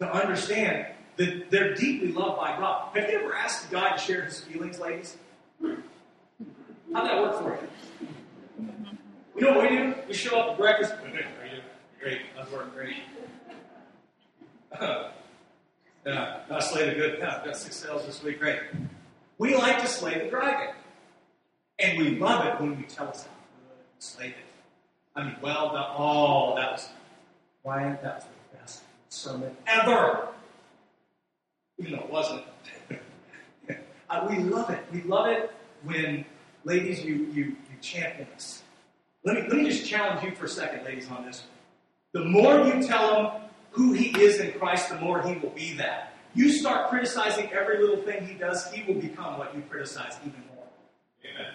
to 0.00 0.10
understand 0.10 0.86
that 1.16 1.50
they're 1.50 1.74
deeply 1.74 2.12
loved 2.12 2.38
by 2.38 2.56
God. 2.56 2.96
Have 2.96 3.10
you 3.10 3.18
ever 3.18 3.34
asked 3.34 3.68
a 3.68 3.72
guy 3.72 3.96
to 3.96 3.98
share 3.98 4.24
his 4.24 4.40
feelings, 4.40 4.78
ladies? 4.78 5.16
How 5.60 5.76
How'd 6.94 7.06
that 7.06 7.22
work 7.22 7.42
for 7.42 7.58
you? 7.60 8.68
You 9.36 9.42
know 9.42 9.52
what 9.52 9.70
we 9.70 9.76
do? 9.76 9.94
We 10.08 10.14
show 10.14 10.38
up 10.38 10.52
at 10.52 10.58
breakfast. 10.58 10.94
Doing? 11.02 11.24
Great. 12.00 12.20
How's 12.36 12.50
working 12.50 12.72
Great. 12.74 12.96
yeah, 14.80 16.40
I 16.50 16.60
slayed 16.60 16.92
a 16.92 16.94
good. 16.94 17.18
Yeah, 17.18 17.42
got 17.44 17.56
six 17.56 17.76
sales 17.76 18.06
this 18.06 18.22
week. 18.22 18.38
Great. 18.38 18.60
We 19.38 19.54
like 19.54 19.78
to 19.80 19.86
slay 19.86 20.18
the 20.18 20.28
dragon, 20.28 20.74
and 21.78 21.98
we 21.98 22.18
love 22.18 22.46
it 22.46 22.60
when 22.60 22.78
you 22.78 22.84
tell 22.86 23.08
us 23.08 23.22
how 23.22 23.30
good 23.30 23.78
we 23.78 24.00
slayed 24.00 24.30
it. 24.30 24.36
I 25.16 25.24
mean, 25.24 25.36
well 25.40 25.72
done. 25.72 25.86
Oh, 25.96 26.54
that 26.56 26.72
was 26.72 26.88
why 27.62 27.98
that 28.02 28.14
was 28.16 28.24
the 28.24 28.58
best 28.58 28.82
sermon 29.08 29.56
ever. 29.66 30.28
Even 31.78 31.92
though 31.92 31.98
it 31.98 32.10
wasn't. 32.10 32.44
uh, 34.10 34.26
we 34.28 34.38
love 34.38 34.70
it. 34.70 34.80
We 34.92 35.02
love 35.02 35.28
it 35.28 35.52
when, 35.84 36.24
ladies, 36.64 37.04
you, 37.04 37.28
you, 37.32 37.44
you 37.44 37.56
champion 37.80 38.28
us. 38.34 38.62
Let 39.24 39.36
me, 39.36 39.42
let 39.42 39.58
me 39.58 39.64
just 39.64 39.86
challenge 39.86 40.24
you 40.24 40.34
for 40.34 40.46
a 40.46 40.48
second, 40.48 40.84
ladies, 40.84 41.08
on 41.08 41.24
this. 41.24 41.44
The 42.12 42.24
more 42.24 42.64
you 42.66 42.82
tell 42.82 43.22
him 43.22 43.47
who 43.78 43.92
he 43.92 44.08
is 44.20 44.40
in 44.40 44.50
Christ, 44.58 44.88
the 44.88 44.96
more 44.96 45.22
he 45.22 45.38
will 45.38 45.50
be 45.50 45.74
that. 45.74 46.12
You 46.34 46.50
start 46.50 46.90
criticizing 46.90 47.52
every 47.52 47.78
little 47.78 48.02
thing 48.02 48.26
he 48.26 48.34
does, 48.34 48.68
he 48.72 48.82
will 48.82 49.00
become 49.00 49.38
what 49.38 49.54
you 49.54 49.62
criticize 49.70 50.18
even 50.26 50.42
more. 50.52 50.64
Amen. 51.24 51.52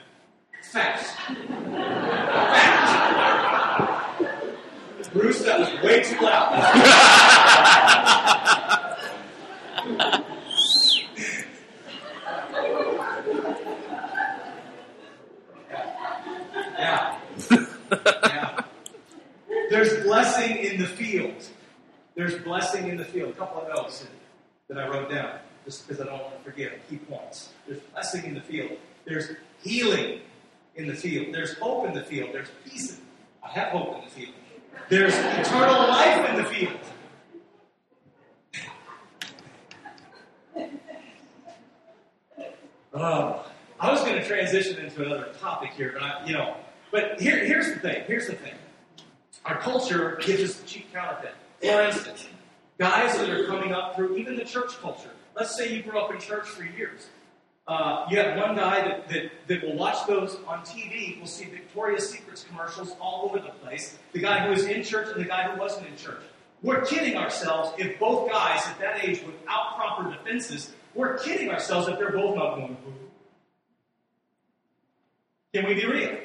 Facts. 0.71 1.11
Facts. 2.61 4.29
Bruce, 5.11 5.43
that 5.43 5.59
was 5.59 5.69
way 5.83 6.01
too 6.01 6.17
loud. 6.23 6.53
There's 19.69 20.03
blessing 20.03 20.57
in 20.57 20.79
the 20.79 20.87
field. 20.87 21.49
There's 22.15 22.35
blessing 22.43 22.87
in 22.89 22.97
the 22.97 23.05
field. 23.05 23.31
A 23.31 23.33
couple 23.33 23.61
of 23.61 23.67
notes 23.69 24.05
that 24.67 24.77
I 24.77 24.87
wrote 24.87 25.09
down, 25.09 25.39
just 25.65 25.87
because 25.87 26.01
I 26.01 26.05
don't 26.05 26.21
want 26.21 26.37
to 26.37 26.43
forget 26.43 26.87
key 26.89 26.97
points. 26.97 27.49
There's 27.67 27.79
blessing 27.91 28.25
in 28.25 28.33
the 28.35 28.41
field. 28.41 28.71
There's 29.05 29.31
healing 29.61 30.21
in 30.75 30.87
the 30.87 30.93
field. 30.93 31.33
There's 31.33 31.53
hope 31.57 31.87
in 31.87 31.93
the 31.93 32.03
field. 32.03 32.29
There's 32.33 32.49
peace. 32.65 32.91
In, 32.91 32.97
I 33.43 33.49
have 33.49 33.69
hope 33.69 33.97
in 33.97 34.03
the 34.05 34.09
field. 34.09 34.33
There's 34.89 35.13
eternal 35.15 35.87
life 35.87 36.29
in 36.29 36.35
the 36.37 36.45
field. 36.45 36.79
Oh, 42.95 43.43
I 43.79 43.91
was 43.91 44.01
going 44.01 44.13
to 44.13 44.23
transition 44.23 44.77
into 44.77 45.03
another 45.03 45.33
topic 45.39 45.71
here, 45.71 45.91
but 45.93 46.03
I, 46.03 46.23
you 46.27 46.33
know, 46.33 46.55
but 46.91 47.19
here, 47.19 47.43
here's 47.43 47.73
the 47.73 47.79
thing. 47.79 48.03
Here's 48.05 48.27
the 48.27 48.35
thing. 48.35 48.53
Our 49.45 49.57
culture 49.57 50.19
gives 50.23 50.43
us 50.43 50.61
cheap 50.67 50.93
counterfeit. 50.93 51.33
For 51.63 51.81
instance, 51.81 52.27
guys 52.77 53.17
that 53.17 53.29
are 53.29 53.45
coming 53.45 53.71
up 53.71 53.95
through 53.95 54.17
even 54.17 54.35
the 54.35 54.43
church 54.43 54.77
culture. 54.81 55.11
Let's 55.33 55.55
say 55.55 55.73
you 55.73 55.81
grew 55.81 55.97
up 55.97 56.11
in 56.11 56.19
church 56.19 56.45
for 56.45 56.63
years. 56.63 57.07
Uh, 57.65 58.05
you 58.11 58.17
have 58.17 58.37
one 58.37 58.57
guy 58.57 58.81
that, 58.81 59.07
that, 59.07 59.31
that 59.47 59.63
will 59.63 59.77
watch 59.77 60.05
those 60.05 60.37
on 60.45 60.59
TV, 60.65 61.17
will 61.21 61.25
see 61.27 61.45
Victoria's 61.45 62.09
Secrets 62.09 62.43
commercials 62.43 62.93
all 62.99 63.23
over 63.23 63.39
the 63.39 63.53
place. 63.63 63.97
The 64.11 64.19
guy 64.19 64.45
who 64.45 64.51
was 64.51 64.65
in 64.65 64.83
church 64.83 65.07
and 65.15 65.23
the 65.23 65.27
guy 65.27 65.49
who 65.49 65.57
wasn't 65.57 65.87
in 65.87 65.95
church. 65.95 66.21
We're 66.61 66.81
kidding 66.81 67.15
ourselves 67.15 67.71
if 67.77 67.97
both 67.97 68.29
guys 68.29 68.61
at 68.67 68.79
that 68.79 69.05
age 69.05 69.23
without 69.25 69.77
proper 69.77 70.11
defenses, 70.11 70.73
we're 70.93 71.17
kidding 71.17 71.49
ourselves 71.49 71.87
if 71.87 71.97
they're 71.97 72.11
both 72.11 72.35
not 72.35 72.55
going 72.55 72.75
to 72.75 72.81
move. 72.83 72.93
Can 75.53 75.65
we 75.65 75.75
be 75.75 75.85
real? 75.85 76.17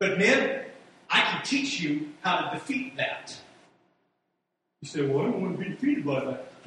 But 0.00 0.18
men, 0.18 0.64
I 1.08 1.20
can 1.20 1.44
teach 1.44 1.80
you 1.80 2.08
how 2.22 2.48
to 2.48 2.58
defeat 2.58 2.96
that. 2.96 3.36
You 4.82 4.88
say, 4.88 5.06
well, 5.06 5.26
I 5.26 5.30
don't 5.30 5.40
want 5.42 5.58
to 5.58 5.64
be 5.64 5.70
defeated 5.70 6.04
by 6.04 6.24
that. 6.24 6.52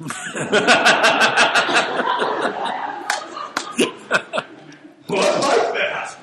well, 5.08 5.20
I 5.20 5.38
like 5.38 5.74
that. 5.74 6.18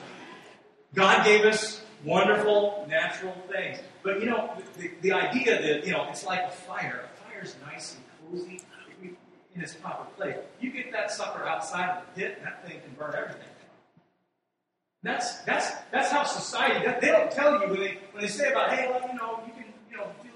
God 0.93 1.25
gave 1.25 1.45
us 1.45 1.81
wonderful 2.03 2.85
natural 2.89 3.35
things. 3.49 3.79
But, 4.03 4.19
you 4.19 4.27
know, 4.27 4.51
the, 4.77 4.91
the 5.01 5.11
idea 5.13 5.61
that, 5.61 5.85
you 5.85 5.93
know, 5.93 6.07
it's 6.09 6.25
like 6.25 6.41
a 6.41 6.51
fire. 6.51 7.05
A 7.05 7.31
fire's 7.31 7.55
nice 7.65 7.95
and 7.95 8.03
cozy 8.31 8.61
in 9.57 9.63
its 9.63 9.73
proper 9.73 10.05
place. 10.15 10.37
You 10.61 10.71
get 10.71 10.91
that 10.91 11.11
sucker 11.11 11.45
outside 11.45 11.89
of 11.89 12.03
the 12.05 12.21
pit, 12.21 12.35
and 12.37 12.45
that 12.45 12.65
thing 12.65 12.79
can 12.79 12.93
burn 12.97 13.15
everything. 13.17 13.43
That's 15.03 15.39
that's 15.41 15.71
that's 15.91 16.11
how 16.11 16.23
society. 16.23 16.85
They 16.99 17.07
don't 17.07 17.31
tell 17.31 17.61
you 17.61 17.69
when 17.69 17.79
they 17.79 17.97
when 18.11 18.21
they 18.21 18.27
say 18.27 18.51
about 18.51 18.73
hey, 18.73 18.87
well, 18.89 19.07
you 19.07 19.17
know, 19.17 19.39
you 19.45 19.53
can 19.53 19.66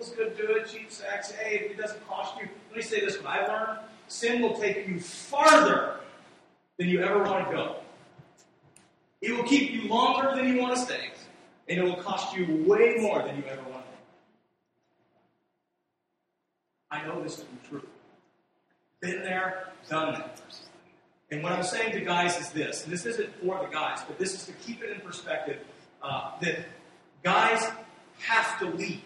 feels 0.01 0.15
good, 0.15 0.37
do 0.37 0.53
it, 0.53 0.67
cheap 0.67 0.91
sex. 0.91 1.31
Hey, 1.31 1.59
if 1.59 1.71
it 1.71 1.77
doesn't 1.77 2.07
cost 2.07 2.35
you. 2.37 2.47
Let 2.69 2.77
me 2.77 2.81
say 2.81 3.01
this: 3.01 3.17
what 3.17 3.27
I 3.27 3.47
learned, 3.47 3.79
sin 4.07 4.41
will 4.41 4.53
take 4.59 4.87
you 4.87 4.99
farther 4.99 5.97
than 6.77 6.89
you 6.89 7.01
ever 7.01 7.23
want 7.23 7.47
to 7.47 7.55
go. 7.55 7.75
It 9.21 9.31
will 9.35 9.43
keep 9.43 9.71
you 9.71 9.87
longer 9.87 10.35
than 10.35 10.47
you 10.47 10.59
want 10.59 10.75
to 10.75 10.81
stay, 10.81 11.11
and 11.69 11.79
it 11.79 11.83
will 11.83 12.01
cost 12.01 12.35
you 12.35 12.65
way 12.67 12.95
more 12.99 13.21
than 13.21 13.37
you 13.37 13.43
ever 13.49 13.61
want 13.69 13.85
to. 13.85 13.91
I 16.89 17.05
know 17.05 17.21
this 17.21 17.35
to 17.37 17.45
be 17.45 17.57
true. 17.69 17.87
Been 18.99 19.23
there, 19.23 19.67
done 19.89 20.13
that. 20.13 20.41
And 21.29 21.41
what 21.41 21.53
I'm 21.53 21.63
saying 21.63 21.93
to 21.93 22.01
guys 22.01 22.37
is 22.39 22.49
this, 22.49 22.83
and 22.83 22.91
this 22.91 23.05
isn't 23.05 23.33
for 23.41 23.59
the 23.63 23.71
guys, 23.71 23.99
but 24.05 24.19
this 24.19 24.33
is 24.33 24.45
to 24.45 24.51
keep 24.53 24.83
it 24.83 24.89
in 24.89 24.99
perspective 24.99 25.59
uh, 26.03 26.31
that 26.41 26.65
guys 27.23 27.71
have 28.19 28.59
to 28.59 28.65
leave. 28.65 29.01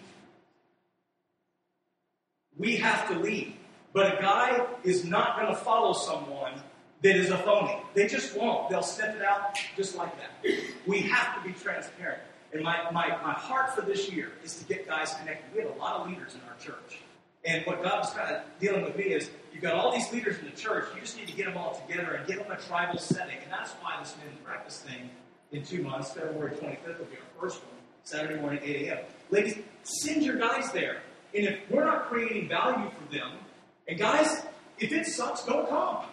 We 2.57 2.77
have 2.77 3.07
to 3.09 3.19
leave. 3.19 3.53
But 3.93 4.17
a 4.17 4.21
guy 4.21 4.65
is 4.83 5.05
not 5.05 5.39
going 5.39 5.47
to 5.47 5.55
follow 5.55 5.93
someone 5.93 6.53
that 7.01 7.15
is 7.15 7.29
a 7.29 7.37
phony. 7.37 7.77
They 7.93 8.07
just 8.07 8.35
won't. 8.35 8.69
They'll 8.69 8.83
sniff 8.83 9.15
it 9.15 9.21
out 9.21 9.57
just 9.77 9.95
like 9.95 10.11
that. 10.17 10.51
We 10.85 11.01
have 11.01 11.35
to 11.35 11.47
be 11.47 11.53
transparent. 11.53 12.21
And 12.51 12.63
my, 12.63 12.89
my, 12.91 13.09
my 13.21 13.33
heart 13.33 13.75
for 13.75 13.81
this 13.81 14.09
year 14.11 14.31
is 14.43 14.55
to 14.55 14.65
get 14.65 14.87
guys 14.87 15.13
connected. 15.13 15.45
We 15.53 15.61
have 15.61 15.75
a 15.75 15.79
lot 15.79 16.01
of 16.01 16.09
leaders 16.09 16.35
in 16.35 16.41
our 16.49 16.57
church. 16.57 16.99
And 17.45 17.63
what 17.65 17.83
God 17.83 17.99
was 17.99 18.11
kind 18.11 18.35
of 18.35 18.41
dealing 18.59 18.83
with 18.83 18.97
me 18.97 19.03
is 19.03 19.29
you've 19.53 19.61
got 19.61 19.75
all 19.75 19.91
these 19.93 20.11
leaders 20.11 20.39
in 20.39 20.45
the 20.45 20.55
church. 20.55 20.85
You 20.95 21.01
just 21.01 21.17
need 21.17 21.27
to 21.27 21.35
get 21.35 21.45
them 21.45 21.57
all 21.57 21.75
together 21.87 22.13
and 22.13 22.27
get 22.27 22.39
them 22.39 22.51
a 22.51 22.59
tribal 22.59 22.97
setting. 22.97 23.37
And 23.43 23.51
that's 23.51 23.71
why 23.73 23.97
this 23.99 24.15
men's 24.23 24.39
breakfast 24.43 24.81
thing 24.83 25.09
in 25.51 25.63
two 25.63 25.83
months, 25.83 26.11
February 26.11 26.51
25th, 26.51 26.99
will 26.99 27.05
be 27.05 27.17
our 27.17 27.41
first 27.41 27.61
one, 27.61 27.75
Saturday 28.03 28.41
morning, 28.41 28.61
8 28.63 28.87
a.m. 28.87 28.97
Ladies, 29.29 29.57
send 29.83 30.23
your 30.23 30.37
guys 30.37 30.71
there. 30.71 31.01
And 31.35 31.45
if 31.45 31.59
we're 31.69 31.83
not 31.83 32.05
creating 32.07 32.47
value 32.47 32.89
for 32.89 33.13
them, 33.13 33.31
and 33.87 33.99
guys, 33.99 34.45
if 34.79 34.91
it 34.91 35.05
sucks, 35.05 35.43
don't 35.43 35.67
come. 35.67 36.05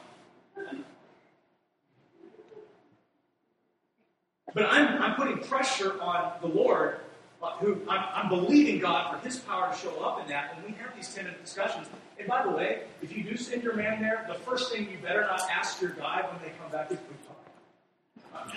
But 4.55 4.65
I'm, 4.71 5.01
I'm 5.01 5.15
putting 5.15 5.39
pressure 5.39 6.01
on 6.01 6.33
the 6.41 6.49
Lord 6.49 6.99
uh, 7.43 7.53
who 7.57 7.79
I'm, 7.89 8.05
I'm, 8.15 8.29
believing 8.29 8.79
God 8.79 9.13
for 9.13 9.27
His 9.27 9.39
power 9.39 9.73
to 9.73 9.77
show 9.77 10.01
up 10.01 10.21
in 10.21 10.29
that 10.29 10.55
when 10.57 10.67
we 10.67 10.79
have 10.79 10.95
these 10.95 11.13
tentative 11.13 11.43
discussions. 11.43 11.89
And 12.19 12.29
by 12.29 12.45
the 12.45 12.51
way, 12.51 12.83
if 13.01 13.17
you 13.17 13.25
do 13.25 13.37
send 13.37 13.63
your 13.63 13.75
man 13.75 14.01
there, 14.01 14.25
the 14.29 14.35
first 14.35 14.73
thing 14.73 14.89
you 14.91 14.99
better 14.99 15.23
not 15.23 15.41
ask 15.51 15.81
your 15.81 15.91
guy 15.91 16.25
when 16.31 16.41
they 16.43 16.57
come 16.61 16.71
back 16.71 16.93
is, 16.93 16.99
"We 17.09 17.17
talk." 17.27 18.55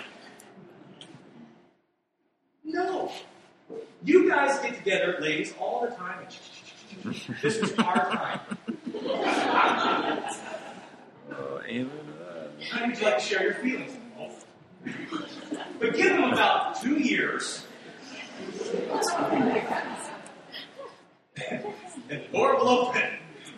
No. 2.62 3.12
You 4.04 4.28
guys 4.28 4.58
get 4.60 4.76
together, 4.76 5.16
ladies, 5.20 5.52
all 5.58 5.80
the 5.80 5.94
time. 5.96 6.24
This 7.04 7.56
is 7.56 7.78
our 7.78 8.10
time. 8.10 8.40
oh, 11.32 11.60
amen. 11.66 11.90
How 12.70 12.86
would 12.86 12.98
you 12.98 13.04
like 13.04 13.18
to 13.18 13.24
share 13.24 13.42
your 13.42 13.54
feelings? 13.54 13.92
But 15.78 15.94
give 15.94 16.10
them 16.10 16.32
about 16.32 16.80
two 16.80 16.98
years 16.98 17.66
and 21.50 21.64
the 22.08 22.16
door 22.32 22.56
will 22.56 22.68
open. 22.68 23.02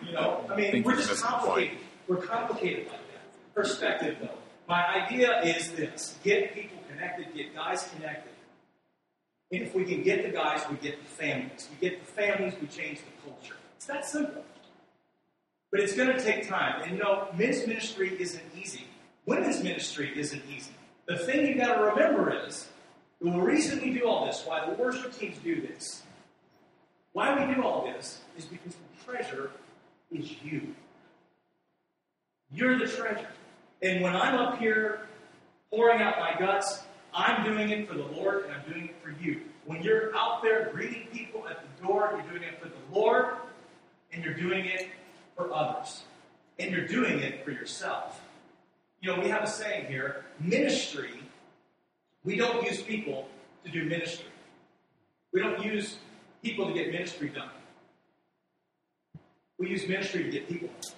You 0.07 0.13
know, 0.13 0.45
I 0.51 0.57
mean, 0.57 0.83
we're 0.83 0.97
just 0.97 1.23
complicated. 1.23 1.79
We're 2.07 2.17
complicated 2.17 2.87
like 2.87 2.97
that. 3.13 3.55
Perspective, 3.55 4.17
though. 4.21 4.31
My 4.69 5.05
idea 5.05 5.43
is 5.43 5.73
this 5.73 6.19
get 6.23 6.55
people 6.55 6.79
connected, 6.91 7.35
get 7.35 7.55
guys 7.55 7.89
connected. 7.95 8.33
If 9.51 9.75
we 9.75 9.85
can 9.85 10.03
get 10.03 10.25
the 10.25 10.31
guys, 10.31 10.61
we 10.71 10.77
get 10.77 11.03
the 11.03 11.09
families. 11.09 11.69
We 11.71 11.89
get 11.89 12.05
the 12.05 12.13
families, 12.13 12.55
we 12.61 12.67
change 12.67 12.99
the 12.99 13.31
culture. 13.31 13.57
It's 13.77 13.87
that 13.87 14.05
simple. 14.05 14.45
But 15.71 15.81
it's 15.81 15.95
going 15.95 16.09
to 16.09 16.23
take 16.23 16.49
time. 16.49 16.83
And 16.83 16.99
know, 16.99 17.29
men's 17.37 17.67
ministry 17.67 18.17
isn't 18.19 18.43
easy. 18.57 18.85
Women's 19.27 19.63
ministry 19.63 20.13
isn't 20.17 20.43
easy. 20.55 20.73
The 21.07 21.19
thing 21.19 21.47
you've 21.47 21.59
got 21.59 21.77
to 21.77 21.83
remember 21.85 22.47
is 22.47 22.69
the 23.21 23.31
reason 23.31 23.81
we 23.81 23.93
do 23.93 24.07
all 24.07 24.27
this, 24.27 24.45
why 24.47 24.65
the 24.67 24.73
worship 24.73 25.17
teams 25.19 25.39
do 25.39 25.61
this, 25.61 26.03
why 27.13 27.35
we 27.35 27.55
do 27.55 27.63
all 27.63 27.85
this, 27.85 28.21
is 28.37 28.45
because 28.45 28.75
the 28.75 29.05
treasure 29.05 29.51
is 30.11 30.31
you. 30.43 30.75
You're 32.51 32.79
the 32.79 32.87
treasure. 32.87 33.29
And 33.83 34.03
when 34.03 34.15
I'm 34.15 34.35
up 34.35 34.59
here 34.59 35.07
pouring 35.71 36.01
out 36.01 36.19
my 36.19 36.35
guts, 36.39 36.83
I'm 37.15 37.45
doing 37.45 37.71
it 37.71 37.89
for 37.89 37.95
the 37.95 38.05
Lord 38.05 38.45
and 38.45 38.53
I'm 38.53 38.71
doing 38.71 38.87
it 38.87 38.97
for 39.03 39.11
you. 39.23 39.43
When 39.65 39.83
you're 39.83 40.17
out 40.17 40.43
there 40.43 40.71
greeting 40.73 41.09
people 41.13 41.47
at 41.49 41.61
the 41.63 41.87
door, 41.87 42.13
you're 42.15 42.39
doing 42.39 42.43
it 42.43 42.61
for 42.61 42.69
the 42.69 42.99
Lord 42.99 43.37
and 44.13 44.25
you're 44.25 44.35
doing 44.35 44.67
it 44.67 44.89
for 45.37 45.53
others. 45.53 46.03
And 46.59 46.71
you're 46.71 46.87
doing 46.87 47.21
it 47.21 47.45
for 47.45 47.51
yourself. 47.51 48.21
You 49.01 49.15
know, 49.15 49.23
we 49.23 49.29
have 49.29 49.45
a 49.45 49.47
saying 49.47 49.87
here 49.87 50.25
ministry, 50.41 51.23
we 52.25 52.37
don't 52.37 52.65
use 52.65 52.83
people 52.83 53.29
to 53.65 53.71
do 53.71 53.85
ministry. 53.85 54.27
We 55.33 55.41
don't 55.41 55.63
use 55.63 55.97
people 56.43 56.67
to 56.67 56.73
get 56.73 56.91
ministry 56.91 57.29
done. 57.29 57.51
We 59.59 59.71
use 59.71 59.87
ministry 59.87 60.25
to 60.25 60.31
get 60.31 60.49
people 60.49 60.69
done. 60.81 60.93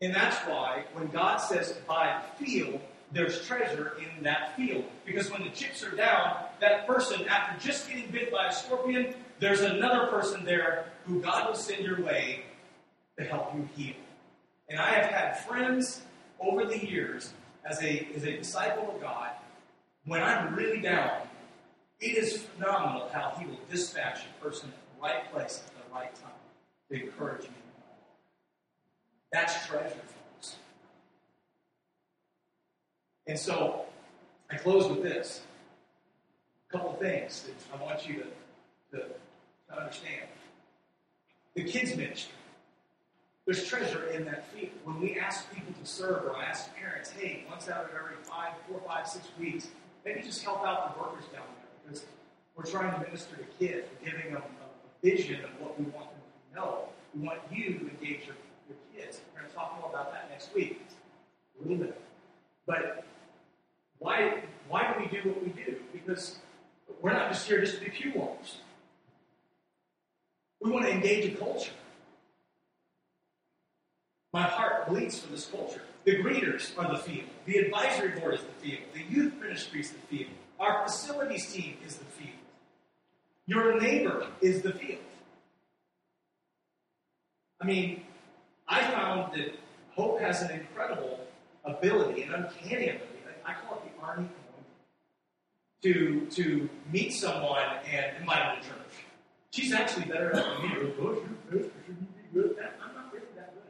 And 0.00 0.14
that's 0.14 0.36
why 0.48 0.84
when 0.94 1.08
God 1.08 1.36
says 1.36 1.78
buy 1.86 2.20
the 2.38 2.44
field, 2.44 2.80
there's 3.12 3.46
treasure 3.46 3.96
in 3.98 4.22
that 4.22 4.56
field. 4.56 4.84
Because 5.04 5.30
when 5.30 5.42
the 5.42 5.50
chips 5.50 5.84
are 5.84 5.94
down, 5.94 6.44
that 6.60 6.86
person, 6.86 7.26
after 7.28 7.64
just 7.64 7.88
getting 7.88 8.10
bit 8.10 8.32
by 8.32 8.48
a 8.48 8.52
scorpion, 8.52 9.14
there's 9.38 9.60
another 9.60 10.06
person 10.06 10.44
there 10.44 10.86
who 11.06 11.20
God 11.20 11.48
will 11.48 11.56
send 11.56 11.84
your 11.84 12.02
way 12.02 12.44
to 13.18 13.24
help 13.24 13.54
you 13.54 13.68
heal. 13.76 13.94
And 14.68 14.80
I 14.80 14.90
have 14.90 15.06
had 15.06 15.44
friends 15.44 16.02
over 16.40 16.64
the 16.64 16.84
years 16.84 17.32
as 17.64 17.82
a, 17.82 18.08
as 18.16 18.24
a 18.24 18.36
disciple 18.36 18.90
of 18.94 19.00
God, 19.00 19.30
when 20.04 20.22
I'm 20.22 20.54
really 20.54 20.80
down, 20.80 21.10
it 22.00 22.16
is 22.16 22.42
phenomenal 22.42 23.08
how 23.12 23.34
He 23.38 23.46
will 23.46 23.60
dispatch 23.70 24.20
a 24.24 24.44
person 24.44 24.70
at 24.70 24.74
the 24.74 25.02
right 25.02 25.32
place 25.32 25.62
at 25.64 25.74
the 25.74 25.94
right 25.94 26.14
time 26.16 26.32
to 26.90 27.04
encourage 27.04 27.42
me. 27.42 27.54
That's 29.32 29.66
treasure, 29.66 29.88
folks. 29.88 30.56
And 33.26 33.38
so, 33.38 33.86
I 34.50 34.56
close 34.56 34.88
with 34.88 35.02
this. 35.02 35.42
A 36.68 36.72
couple 36.72 36.92
things 36.94 37.42
that 37.42 37.54
I 37.78 37.82
want 37.82 38.08
you 38.08 38.14
to, 38.14 38.96
to, 38.96 39.04
to 39.68 39.78
understand. 39.78 40.26
The 41.54 41.64
kids' 41.64 41.96
ministry. 41.96 42.32
There's 43.44 43.64
treasure 43.66 44.06
in 44.06 44.24
that 44.26 44.46
field. 44.52 44.70
When 44.84 45.00
we 45.00 45.18
ask 45.18 45.52
people 45.52 45.72
to 45.72 45.86
serve, 45.86 46.24
or 46.24 46.36
I 46.36 46.44
ask 46.44 46.74
parents, 46.76 47.10
hey, 47.10 47.44
once 47.50 47.68
out 47.68 47.84
of 47.84 47.90
every 47.90 48.16
five, 48.22 48.52
four, 48.68 48.80
five, 48.86 49.08
six 49.08 49.26
weeks, 49.38 49.68
maybe 50.04 50.22
just 50.22 50.42
help 50.42 50.64
out 50.64 50.94
the 50.94 51.00
workers 51.00 51.24
down 51.32 51.42
there 51.56 51.92
because 51.92 52.06
we're 52.56 52.64
trying 52.64 52.92
to 52.92 53.00
minister 53.00 53.36
to 53.36 53.44
kids. 53.58 53.88
We're 54.00 54.12
giving 54.12 54.32
them 54.32 54.42
a, 54.42 55.08
a 55.08 55.10
vision 55.16 55.44
of 55.44 55.50
what 55.60 55.78
we 55.78 55.86
want 55.86 56.10
them 56.10 56.20
to 56.50 56.60
know. 56.60 56.84
We 57.14 57.26
want 57.26 57.40
you 57.50 57.78
to 57.78 57.88
engage 57.90 58.26
your, 58.26 58.36
your 58.68 58.78
kids. 58.94 59.20
We're 59.34 59.40
going 59.40 59.50
to 59.50 59.56
talk 59.56 59.78
more 59.80 59.90
about 59.90 60.12
that 60.12 60.30
next 60.30 60.54
week. 60.54 60.80
A 61.58 61.62
little 61.68 61.84
bit. 61.84 62.00
But 62.66 63.04
why, 64.02 64.42
why 64.68 64.92
do 64.92 65.00
we 65.00 65.06
do 65.06 65.28
what 65.28 65.42
we 65.42 65.50
do? 65.50 65.76
Because 65.92 66.38
we're 67.00 67.12
not 67.12 67.30
just 67.30 67.46
here 67.46 67.60
just 67.60 67.78
to 67.78 67.84
be 67.84 67.90
pew 67.90 68.12
warmers. 68.14 68.58
We 70.60 70.70
want 70.70 70.84
to 70.86 70.92
engage 70.92 71.32
a 71.32 71.36
culture. 71.36 71.72
My 74.32 74.42
heart 74.42 74.88
bleeds 74.88 75.18
for 75.20 75.30
this 75.30 75.46
culture. 75.46 75.82
The 76.04 76.16
greeters 76.16 76.76
are 76.78 76.90
the 76.90 76.98
field. 76.98 77.28
The 77.46 77.58
advisory 77.58 78.18
board 78.18 78.34
is 78.34 78.40
the 78.40 78.68
field. 78.68 78.82
The 78.92 79.02
youth 79.02 79.34
ministry 79.40 79.80
is 79.80 79.90
the 79.90 79.98
field. 79.98 80.30
Our 80.58 80.84
facilities 80.84 81.52
team 81.52 81.76
is 81.86 81.96
the 81.96 82.04
field. 82.04 82.30
Your 83.46 83.80
neighbor 83.80 84.26
is 84.40 84.62
the 84.62 84.72
field. 84.72 85.00
I 87.60 87.66
mean, 87.66 88.02
I 88.68 88.82
found 88.90 89.34
that 89.34 89.54
Hope 89.94 90.20
has 90.20 90.42
an 90.42 90.50
incredible 90.50 91.20
ability, 91.64 92.22
an 92.22 92.34
uncanny 92.34 92.88
ability. 92.88 93.11
I 93.44 93.54
call 93.54 93.78
it 93.78 93.96
the 93.96 94.04
army 94.04 94.28
to 95.82 96.26
to 96.30 96.68
meet 96.92 97.12
someone 97.12 97.64
and 97.90 98.16
invite 98.18 98.38
them 98.38 98.62
to 98.62 98.68
church. 98.68 98.78
She's 99.52 99.72
actually 99.72 100.06
better 100.06 100.34
at 100.34 100.42
than 100.44 100.62
me. 100.62 100.68
I'm 100.68 100.74
not 102.94 103.12
really 103.12 103.26
that 103.36 103.54
good. 103.54 103.62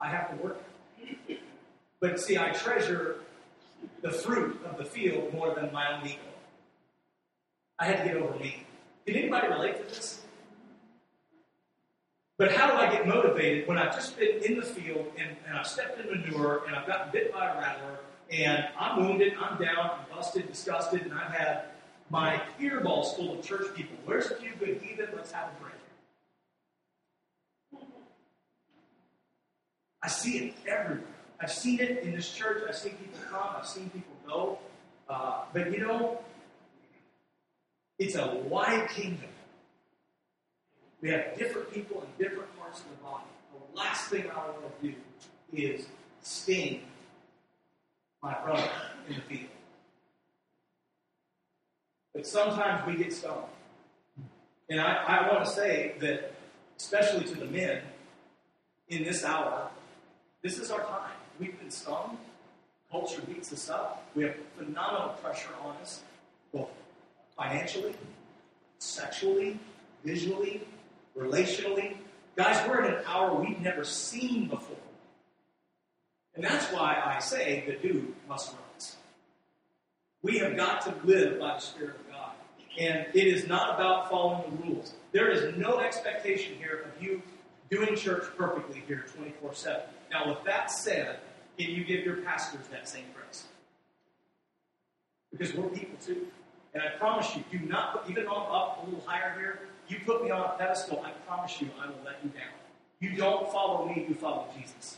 I 0.00 0.08
have 0.08 0.30
to 0.30 0.36
work. 0.42 0.62
But 2.00 2.20
see, 2.20 2.36
I 2.36 2.50
treasure 2.50 3.16
the 4.02 4.10
fruit 4.10 4.60
of 4.68 4.76
the 4.76 4.84
field 4.84 5.32
more 5.32 5.54
than 5.54 5.72
my 5.72 5.96
own 5.96 6.04
ego. 6.06 6.18
I 7.78 7.86
had 7.86 7.98
to 7.98 8.04
get 8.04 8.16
over 8.16 8.36
me. 8.38 8.66
Can 9.06 9.16
anybody 9.16 9.48
relate 9.48 9.78
to 9.78 9.84
this? 9.94 10.21
But 12.42 12.50
how 12.50 12.66
do 12.66 12.72
I 12.72 12.90
get 12.90 13.06
motivated 13.06 13.68
when 13.68 13.78
I've 13.78 13.94
just 13.94 14.18
been 14.18 14.42
in 14.42 14.56
the 14.56 14.66
field 14.66 15.12
and, 15.16 15.28
and 15.46 15.56
I've 15.56 15.64
stepped 15.64 16.00
in 16.00 16.10
manure 16.10 16.64
and 16.66 16.74
I've 16.74 16.88
gotten 16.88 17.12
bit 17.12 17.32
by 17.32 17.48
a 17.48 17.56
rattler 17.56 18.00
and 18.32 18.66
I'm 18.76 19.06
wounded, 19.06 19.34
I'm 19.40 19.62
down, 19.62 19.92
I'm 19.92 20.12
busted, 20.12 20.48
disgusted, 20.48 21.02
and 21.02 21.14
I've 21.14 21.30
had 21.30 21.66
my 22.10 22.42
earballs 22.60 23.14
full 23.14 23.38
of 23.38 23.46
church 23.46 23.72
people. 23.76 23.96
Where's 24.06 24.32
a 24.32 24.34
few 24.34 24.50
good 24.58 24.82
heathen? 24.82 25.10
Let's 25.14 25.30
have 25.30 25.50
a 25.50 25.62
drink. 25.62 25.76
I 30.02 30.08
see 30.08 30.38
it 30.38 30.54
everywhere. 30.66 31.04
I've 31.40 31.52
seen 31.52 31.78
it 31.78 32.02
in 32.02 32.10
this 32.10 32.32
church. 32.32 32.64
I've 32.68 32.74
seen 32.74 32.94
people 32.94 33.20
come. 33.30 33.50
I've 33.56 33.68
seen 33.68 33.88
people 33.90 34.16
go. 34.26 34.58
Uh, 35.08 35.42
but 35.52 35.70
you 35.70 35.78
know, 35.78 36.18
it's 38.00 38.16
a 38.16 38.34
wide 38.48 38.88
kingdom. 38.88 39.28
We 41.02 41.10
have 41.10 41.36
different 41.36 41.72
people 41.72 42.00
in 42.00 42.24
different 42.24 42.56
parts 42.58 42.78
of 42.78 42.86
the 42.88 43.04
body. 43.04 43.24
The 43.52 43.76
last 43.76 44.08
thing 44.08 44.30
I 44.30 44.36
want 44.36 44.80
to 44.80 44.88
do 44.88 44.94
is 45.52 45.86
sting 46.22 46.82
my 48.22 48.34
brother 48.34 48.70
in 49.08 49.16
the 49.16 49.20
field. 49.22 49.50
But 52.14 52.26
sometimes 52.26 52.86
we 52.86 53.02
get 53.02 53.12
stung. 53.12 53.46
And 54.70 54.80
I, 54.80 54.92
I 54.92 55.32
want 55.32 55.44
to 55.44 55.50
say 55.50 55.96
that, 56.00 56.34
especially 56.78 57.24
to 57.24 57.34
the 57.34 57.46
men 57.46 57.82
in 58.88 59.02
this 59.02 59.24
hour, 59.24 59.70
this 60.40 60.58
is 60.58 60.70
our 60.70 60.80
time. 60.80 61.10
We've 61.40 61.58
been 61.58 61.70
stung. 61.70 62.16
Culture 62.90 63.22
beats 63.22 63.52
us 63.52 63.68
up. 63.70 64.04
We 64.14 64.22
have 64.22 64.36
phenomenal 64.56 65.14
pressure 65.22 65.50
on 65.64 65.74
us, 65.76 66.02
both 66.52 66.68
financially, 67.36 67.94
sexually, 68.78 69.58
visually, 70.04 70.62
relationally. 71.16 71.96
Guys, 72.36 72.66
we're 72.66 72.84
in 72.84 72.94
an 72.94 73.02
hour 73.06 73.34
we've 73.34 73.60
never 73.60 73.84
seen 73.84 74.48
before. 74.48 74.76
And 76.34 76.44
that's 76.44 76.66
why 76.72 77.00
I 77.04 77.18
say 77.20 77.64
the 77.66 77.74
dude 77.74 78.14
must 78.28 78.52
rise. 78.52 78.96
We 80.22 80.38
have 80.38 80.56
got 80.56 80.82
to 80.82 80.94
live 81.04 81.38
by 81.38 81.54
the 81.54 81.60
Spirit 81.60 81.96
of 81.96 82.10
God. 82.10 82.30
And 82.78 83.06
it 83.12 83.26
is 83.26 83.46
not 83.46 83.74
about 83.74 84.08
following 84.08 84.56
the 84.56 84.68
rules. 84.68 84.94
There 85.12 85.30
is 85.30 85.54
no 85.56 85.80
expectation 85.80 86.56
here 86.56 86.86
of 86.86 87.02
you 87.02 87.20
doing 87.70 87.96
church 87.96 88.24
perfectly 88.36 88.82
here 88.86 89.04
24 89.14 89.54
7. 89.54 89.80
Now, 90.10 90.28
with 90.28 90.42
that 90.44 90.70
said, 90.70 91.18
can 91.58 91.70
you 91.70 91.84
give 91.84 92.04
your 92.04 92.16
pastors 92.16 92.66
that 92.70 92.88
same 92.88 93.04
grace? 93.14 93.44
Because 95.30 95.54
we're 95.54 95.68
people 95.68 95.96
too. 96.04 96.26
And 96.74 96.82
I 96.82 96.96
promise 96.98 97.36
you, 97.36 97.44
do 97.58 97.64
not 97.66 97.92
put, 97.92 98.10
even 98.10 98.26
on 98.26 98.46
up 98.50 98.82
a 98.82 98.86
little 98.86 99.04
higher 99.06 99.34
here, 99.38 99.60
you 99.92 100.00
put 100.04 100.24
me 100.24 100.30
on 100.30 100.40
a 100.40 100.58
pedestal, 100.58 101.02
I 101.04 101.10
promise 101.26 101.60
you, 101.60 101.68
I 101.80 101.86
will 101.86 101.96
let 102.04 102.16
you 102.24 102.30
down. 102.30 102.52
You 103.00 103.16
don't 103.16 103.50
follow 103.52 103.86
me, 103.86 104.06
you 104.08 104.14
follow 104.14 104.46
Jesus. 104.58 104.96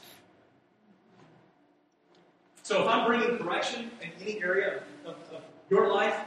So 2.63 2.83
if 2.83 2.89
I'm 2.89 3.07
bringing 3.07 3.39
correction 3.39 3.91
in 4.01 4.11
any 4.23 4.43
area 4.43 4.81
of, 5.05 5.15
of, 5.15 5.17
of 5.33 5.43
your 5.69 5.93
life, 5.93 6.19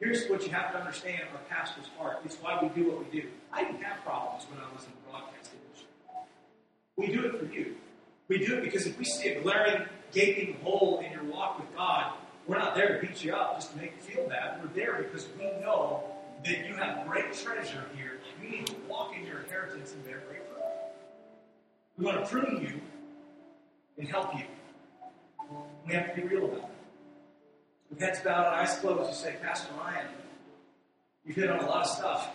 here's 0.00 0.28
what 0.28 0.46
you 0.46 0.52
have 0.52 0.72
to 0.72 0.78
understand 0.78 1.22
our 1.32 1.40
pastor's 1.48 1.88
heart. 1.98 2.20
It's 2.24 2.36
why 2.36 2.58
we 2.62 2.68
do 2.68 2.90
what 2.90 3.04
we 3.04 3.20
do. 3.20 3.28
I 3.52 3.64
didn't 3.64 3.82
have 3.82 4.02
problems 4.04 4.46
when 4.50 4.60
I 4.60 4.72
was 4.72 4.84
in 4.84 4.92
the 4.92 5.10
broadcast 5.10 5.50
industry. 5.66 5.88
We 6.96 7.08
do 7.08 7.26
it 7.26 7.38
for 7.38 7.52
you. 7.52 7.76
We 8.28 8.38
do 8.38 8.58
it 8.58 8.62
because 8.62 8.86
if 8.86 8.98
we 8.98 9.04
see 9.04 9.28
a 9.28 9.40
glaring, 9.42 9.86
gaping 10.12 10.56
hole 10.62 11.02
in 11.04 11.12
your 11.12 11.24
walk 11.24 11.58
with 11.58 11.74
God, 11.76 12.12
we're 12.46 12.58
not 12.58 12.74
there 12.74 12.98
to 12.98 13.06
beat 13.06 13.24
you 13.24 13.34
up 13.34 13.56
just 13.56 13.72
to 13.72 13.78
make 13.78 13.92
you 13.96 14.14
feel 14.14 14.28
bad. 14.28 14.62
We're 14.62 14.74
there 14.74 15.02
because 15.02 15.26
we 15.38 15.44
know 15.60 16.13
that 16.44 16.66
you 16.66 16.74
have 16.74 17.06
great 17.06 17.32
treasure 17.32 17.84
here. 17.96 18.20
You 18.42 18.50
need 18.50 18.66
to 18.66 18.74
walk 18.88 19.14
in 19.18 19.26
your 19.26 19.40
inheritance 19.40 19.92
and 19.92 20.04
bear 20.04 20.22
great 20.28 20.46
fruit. 20.48 20.62
We 21.96 22.04
want 22.04 22.22
to 22.22 22.30
prune 22.30 22.62
you 22.62 22.80
and 23.96 24.06
help 24.08 24.34
you. 24.34 24.44
We 25.86 25.94
have 25.94 26.14
to 26.14 26.20
be 26.20 26.26
real 26.28 26.44
about 26.46 26.58
it. 26.58 26.64
With 27.90 28.00
heads 28.00 28.20
bowed 28.20 28.46
and 28.46 28.56
eyes 28.56 28.76
closed, 28.78 29.10
you 29.10 29.14
say, 29.14 29.36
Pastor 29.42 29.72
Ryan, 29.78 30.06
you've 31.24 31.36
hit 31.36 31.50
on 31.50 31.60
a 31.60 31.66
lot 31.66 31.82
of 31.82 31.90
stuff. 31.90 32.30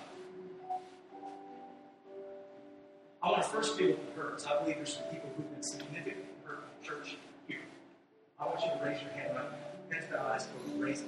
I 3.22 3.30
want 3.30 3.43
to 3.43 3.50
first 3.50 3.78
deal 3.78 3.89
with 3.89 4.15
the 4.15 4.22
hurts. 4.22 4.48
I 4.48 4.60
believe 4.60 4.78
there's 4.78 4.93
some 4.93 5.04
people 5.12 5.30
who've 5.36 5.52
been 5.52 5.63
significantly 5.63 6.24
hurt 6.45 6.63
in 6.63 6.82
the 6.82 6.88
church 6.88 7.17
here. 7.48 7.60
I 8.39 8.45
want 8.45 8.62
you 8.62 8.67
to 8.69 8.86
raise 8.86 9.02
your 9.02 9.12
hand 9.12 9.38
up. 9.38 9.60
Heads 9.91 10.06
bowed, 10.10 10.32
eyes 10.32 10.48
closed, 10.48 10.82
raise 10.82 11.02
it. 11.02 11.08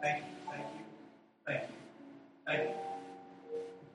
Thank 0.00 0.18
you, 0.18 0.30
thank 0.50 0.64
you, 0.78 0.83
thank 1.46 1.62
you, 1.62 1.74
thank 2.46 2.68
you. 2.68 2.74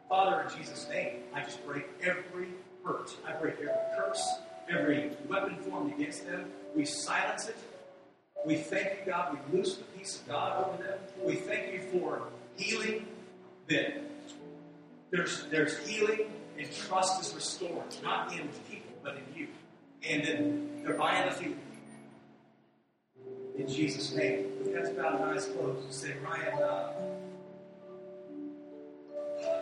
Father, 0.08 0.42
in 0.42 0.58
Jesus' 0.58 0.88
name, 0.90 1.20
I 1.34 1.44
just 1.44 1.66
break 1.66 1.88
every 2.02 2.48
hurt. 2.84 3.16
I 3.28 3.34
break 3.34 3.56
every 3.56 3.70
curse, 3.96 4.28
every 4.70 5.12
weapon 5.28 5.58
formed 5.58 5.94
against 5.94 6.26
them. 6.26 6.46
We 6.76 6.86
silence 6.86 7.48
it. 7.48 7.58
We 8.46 8.56
thank 8.56 9.00
you, 9.00 9.12
God. 9.12 9.38
We 9.52 9.58
loose 9.58 9.76
the 9.76 9.84
peace 9.84 10.22
of 10.22 10.28
God 10.28 10.66
over 10.66 10.84
them. 10.84 10.98
We 11.24 11.36
thank 11.36 11.74
you 11.74 11.82
for 11.92 12.24
healing 12.56 13.06
that 13.68 14.02
there's, 15.12 15.46
there's 15.52 15.78
healing 15.88 16.32
and 16.58 16.72
trust 16.74 17.22
is 17.22 17.34
restored, 17.34 17.96
not 18.04 18.32
in 18.34 18.48
people, 18.70 18.92
but 19.04 19.16
in 19.16 19.40
you. 19.40 19.48
And 20.04 20.24
that 20.24 20.84
they're 20.86 20.98
buying 20.98 21.30
the 21.30 21.36
field. 21.36 21.56
In 23.58 23.68
Jesus' 23.68 24.14
name. 24.14 24.46
With 24.60 24.74
heads 24.74 24.90
bowed 24.92 25.22
and 25.22 25.24
eyes 25.26 25.46
closed, 25.48 25.92
say, 25.94 26.16
Ryan, 26.24 26.64
uh, 26.64 26.94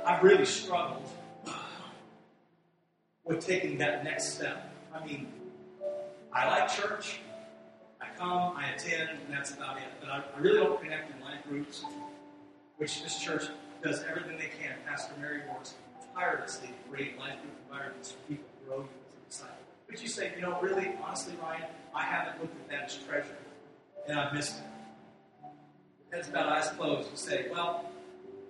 I've 0.08 0.24
really 0.24 0.46
struggled 0.46 1.04
with 3.26 3.46
taking 3.46 3.78
that 3.80 4.06
next 4.06 4.36
step. 4.36 4.74
I 4.96 5.06
mean, 5.06 5.28
I 6.34 6.48
like 6.48 6.70
church. 6.74 7.20
I 8.00 8.06
come, 8.18 8.56
I 8.56 8.70
attend, 8.70 9.10
and 9.10 9.34
that's 9.34 9.52
about 9.54 9.76
it. 9.80 9.84
But 10.00 10.10
I, 10.10 10.24
I 10.34 10.40
really 10.40 10.60
don't 10.60 10.82
connect 10.82 11.14
in 11.14 11.20
life 11.20 11.44
groups, 11.50 11.84
which 12.78 13.04
this 13.04 13.20
church 13.20 13.50
does 13.84 14.02
everything 14.10 14.38
they 14.38 14.50
can. 14.64 14.76
Pastor 14.88 15.12
Mary 15.20 15.42
works 15.54 15.74
tirelessly 16.16 16.70
to 16.70 16.90
create 16.90 17.20
life 17.20 17.42
group 17.42 17.54
environments 17.70 18.12
for 18.12 18.18
people 18.30 18.46
to 18.46 18.66
grow 18.66 18.78
you 18.78 18.90
as 19.10 19.14
a 19.14 19.30
disciple. 19.30 19.56
But 19.90 20.02
you 20.02 20.08
say, 20.08 20.32
you 20.38 20.42
know, 20.42 20.58
really, 20.62 20.90
honestly, 21.04 21.34
Ryan, 21.42 21.66
I 21.94 22.04
haven't 22.04 22.40
looked 22.40 22.56
at 22.56 22.70
that 22.70 22.84
as 22.86 22.96
treasure, 22.96 23.38
and 24.08 24.18
I've 24.18 24.34
missed 24.34 24.56
it. 24.56 26.16
Heads 26.16 26.30
about 26.30 26.48
eyes 26.48 26.70
closed. 26.70 27.12
You 27.12 27.18
say, 27.18 27.48
well, 27.52 27.92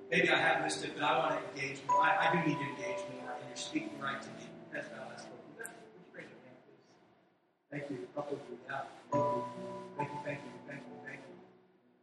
maybe 0.10 0.30
I 0.30 0.38
have 0.38 0.64
missed 0.64 0.84
it, 0.84 0.92
but 0.96 1.04
I 1.04 1.18
want 1.18 1.32
to 1.40 1.62
engage 1.62 1.80
more. 1.88 2.02
I, 2.02 2.30
I 2.30 2.32
do 2.32 2.48
need 2.48 2.58
to 2.58 2.64
engage 2.64 3.04
more, 3.20 3.32
and 3.34 3.48
you're 3.48 3.56
speaking 3.56 4.00
right 4.02 4.22
to 4.22 4.28
me. 4.30 4.48
You 4.72 4.78
raise 4.78 4.86
your 4.86 5.08
please? 6.14 6.28
Thank 7.72 7.90
you. 7.90 8.08
A 8.16 8.22
you. 8.22 8.38
Thank 9.98 10.10
you. 10.12 10.20
Thank 10.26 10.40
you. 10.40 10.52
Thank 10.68 10.80
you. 10.80 10.94
Thank 11.06 11.20
you. 11.20 11.36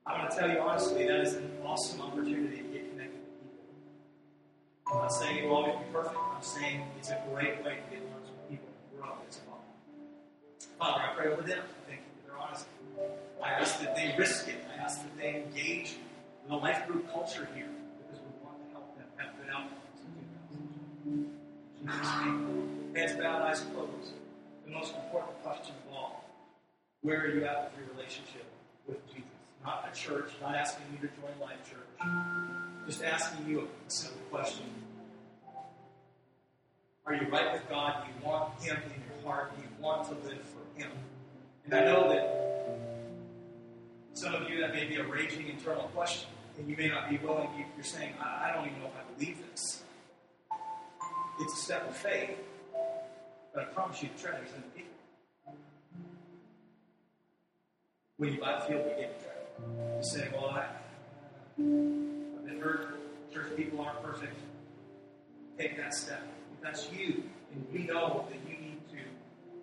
I 0.06 0.18
want 0.18 0.30
to 0.30 0.36
tell 0.36 0.50
you 0.50 0.58
honestly, 0.58 1.06
that 1.06 1.20
is 1.20 1.34
an 1.34 1.50
awesome 1.64 2.02
opportunity 2.02 2.56
to 2.56 2.62
get 2.64 2.90
connected 2.90 3.20
with 3.20 3.40
people. 3.40 4.92
I'm 4.92 4.98
not 4.98 5.12
saying 5.12 5.44
it 5.44 5.48
will 5.48 5.56
always 5.56 5.76
be 5.76 5.92
perfect. 5.92 6.16
I'm 6.16 6.42
saying 6.42 6.82
it's 6.98 7.10
a 7.10 7.22
great 7.32 7.64
way 7.64 7.78
to 7.80 7.96
get 7.96 8.02
lunch 8.10 8.28
with 8.28 8.50
people 8.50 8.68
and 8.68 9.00
grow 9.00 9.16
as 9.28 9.40
well. 9.46 9.62
Father, 10.78 11.02
I 11.02 11.14
pray 11.16 11.32
over 11.32 11.42
them. 11.42 11.62
Thank 11.88 12.00
you 12.00 12.12
for 12.20 12.32
their 12.32 12.38
honesty. 12.38 12.68
I 13.42 13.50
ask 13.50 13.80
that 13.80 13.96
they 13.96 14.14
risk 14.18 14.48
it. 14.48 14.56
I 14.72 14.82
ask 14.82 15.02
that 15.02 15.16
they 15.16 15.44
engage 15.46 15.96
in 16.44 16.50
the 16.50 16.56
life 16.56 16.86
group 16.86 17.10
culture 17.10 17.48
here 17.54 17.68
2000. 21.86 21.88
In 21.88 21.98
Jesus' 21.98 22.24
name. 22.24 22.94
Heads 22.96 23.12
bowed, 23.14 23.42
eyes 23.42 23.60
closed. 23.74 24.12
The 24.66 24.72
most 24.72 24.94
important 24.94 25.42
question 25.42 25.74
of 25.86 25.94
all 25.94 26.24
where 27.04 27.20
are 27.20 27.28
you 27.28 27.44
at 27.44 27.64
with 27.64 27.78
your 27.78 27.94
relationship 27.94 28.46
with 28.88 29.06
Jesus? 29.08 29.28
Not 29.62 29.86
a 29.92 29.94
church, 29.94 30.30
not 30.40 30.54
asking 30.54 30.86
you 30.92 31.06
to 31.06 31.14
join 31.14 31.38
Life 31.38 31.58
Church, 31.68 32.08
just 32.86 33.04
asking 33.04 33.46
you 33.46 33.60
a 33.60 33.90
simple 33.90 34.22
question. 34.30 34.64
Are 37.04 37.14
you 37.14 37.28
right 37.28 37.52
with 37.52 37.68
God? 37.68 38.04
Do 38.04 38.08
you 38.08 38.26
want 38.26 38.58
Him 38.62 38.78
in 38.86 39.02
your 39.02 39.30
heart? 39.30 39.54
Do 39.54 39.62
you 39.62 39.68
want 39.82 40.08
to 40.08 40.14
live 40.26 40.40
for 40.42 40.80
Him? 40.80 40.90
And 41.66 41.74
I 41.74 41.84
know 41.84 42.08
that 42.08 42.78
some 44.14 44.34
of 44.34 44.48
you, 44.48 44.60
that 44.62 44.72
may 44.72 44.86
be 44.86 44.96
a 44.96 45.04
raging 45.04 45.46
internal 45.48 45.84
question, 45.94 46.30
and 46.58 46.66
you 46.66 46.76
may 46.76 46.88
not 46.88 47.10
be 47.10 47.18
willing, 47.18 47.50
you're 47.76 47.84
saying, 47.84 48.14
I 48.18 48.50
don't 48.54 48.66
even 48.66 48.80
know 48.80 48.86
if 48.86 48.92
I 48.96 49.18
believe 49.18 49.36
this. 49.50 49.83
It's 51.40 51.52
a 51.52 51.56
step 51.56 51.88
of 51.88 51.96
faith, 51.96 52.30
but 53.52 53.62
I 53.62 53.66
promise 53.66 54.02
you 54.02 54.08
the 54.14 54.22
treasure's 54.22 54.50
in 54.54 54.62
the 54.62 54.68
people. 54.68 54.92
When 58.16 58.32
you 58.32 58.40
buy 58.40 58.60
the 58.60 58.66
field, 58.66 58.84
we 58.84 58.90
give 58.90 58.98
you 59.00 59.06
treasure. 59.18 59.96
You 59.96 60.04
say, 60.04 60.28
well, 60.32 60.50
I've 60.50 61.56
been 61.56 62.60
hurt. 62.62 63.00
Church 63.32 63.56
people 63.56 63.80
aren't 63.80 64.00
perfect. 64.02 64.38
Take 65.58 65.76
that 65.76 65.92
step. 65.92 66.22
If 66.56 66.62
that's 66.62 66.90
you, 66.92 67.24
and 67.52 67.66
we 67.72 67.80
know 67.80 68.26
that 68.28 68.38
you 68.48 68.56
need 68.56 68.80
to 68.90 68.98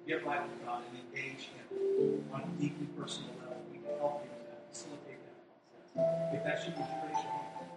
get 0.05 0.25
right 0.25 0.41
with 0.43 0.65
God 0.65 0.84
and 0.89 0.99
engage 0.99 1.49
Him 1.69 2.25
on 2.34 2.41
a 2.41 2.62
deeply 2.62 2.88
personal 2.97 3.29
level, 3.39 3.63
we 3.71 3.77
can 3.77 3.97
help 3.97 4.25
you 4.25 4.29
with 4.38 4.49
that, 4.49 4.62
facilitate 4.73 5.19
that 5.23 5.93
process. 5.93 6.36
If 6.36 6.43
that's 6.43 6.65
you, 6.65 6.73
would 6.75 6.89
you 6.89 6.99
raise 7.07 7.23
your 7.23 7.31
hand? 7.31 7.69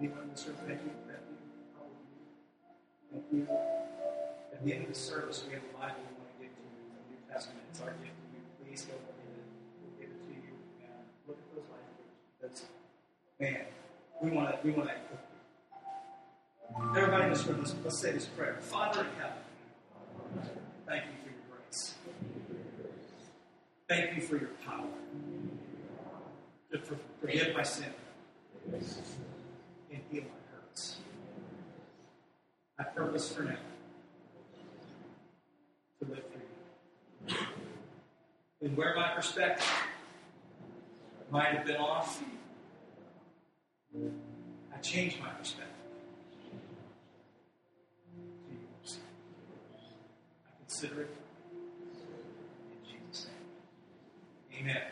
Anyone 0.00 0.22
in 0.24 0.30
the 0.30 0.36
service? 0.36 0.60
Thank 0.66 0.82
you. 0.82 0.90
Thank 3.14 3.26
you. 3.30 3.46
At 4.52 4.64
the 4.64 4.72
end 4.72 4.82
of 4.82 4.88
the 4.88 4.98
service, 4.98 5.44
we 5.46 5.54
have 5.54 5.62
a 5.62 5.78
Bible 5.78 6.02
we 6.02 6.18
want 6.18 6.34
to 6.34 6.42
give 6.42 6.50
to 6.50 6.62
you. 6.66 6.66
A 6.98 7.02
New 7.14 7.32
Testament. 7.32 7.62
It's 7.70 7.80
our 7.80 7.94
gift 8.02 8.10
to 8.10 8.26
you. 8.34 8.42
Please 8.66 8.82
go 8.82 8.94
ahead 8.94 9.14
and 9.22 9.46
we'll 9.82 9.94
give 10.00 10.10
it 10.10 10.18
to 10.26 10.30
you 10.34 10.50
and 10.82 10.90
look 11.28 11.38
at 11.38 11.46
those 11.54 11.62
languages. 11.70 12.10
That's 12.42 12.62
man. 13.38 13.66
We 14.20 14.30
want 14.30 14.50
to. 14.50 14.58
We 14.66 14.72
want 14.72 14.88
to. 14.88 14.94
Everybody 16.98 17.24
in 17.24 17.30
this 17.30 17.46
room, 17.46 17.58
let's, 17.60 17.74
let's 17.84 17.98
say 18.00 18.10
this 18.10 18.26
prayer. 18.26 18.56
Father 18.60 19.02
in 19.02 19.06
heaven, 19.16 19.38
thank 20.88 21.04
you 21.04 21.12
for 21.22 21.28
your 21.30 21.38
grace. 21.62 21.94
Thank 23.88 24.16
you 24.16 24.22
for 24.22 24.36
your 24.38 24.50
power. 24.66 24.88
To 26.72 26.78
for, 26.80 26.96
forgive 27.20 27.54
my 27.54 27.62
sin 27.62 27.94
and 29.92 30.02
heal 30.10 30.22
my. 30.22 30.43
I 32.78 32.82
purpose 32.82 33.32
for 33.32 33.42
now 33.42 33.56
to 36.00 36.06
live 36.06 36.24
for 36.32 36.38
you. 37.30 37.36
And 38.62 38.76
where 38.76 38.94
my 38.96 39.10
perspective 39.14 39.70
might 41.30 41.54
have 41.54 41.66
been 41.66 41.76
off, 41.76 42.20
I 43.94 44.78
changed 44.78 45.20
my 45.20 45.28
perspective. 45.30 45.70
I 50.46 50.50
consider 50.66 51.02
it 51.02 51.10
in 52.72 53.08
Jesus' 53.10 53.26
name. 54.50 54.62
Amen. 54.62 54.82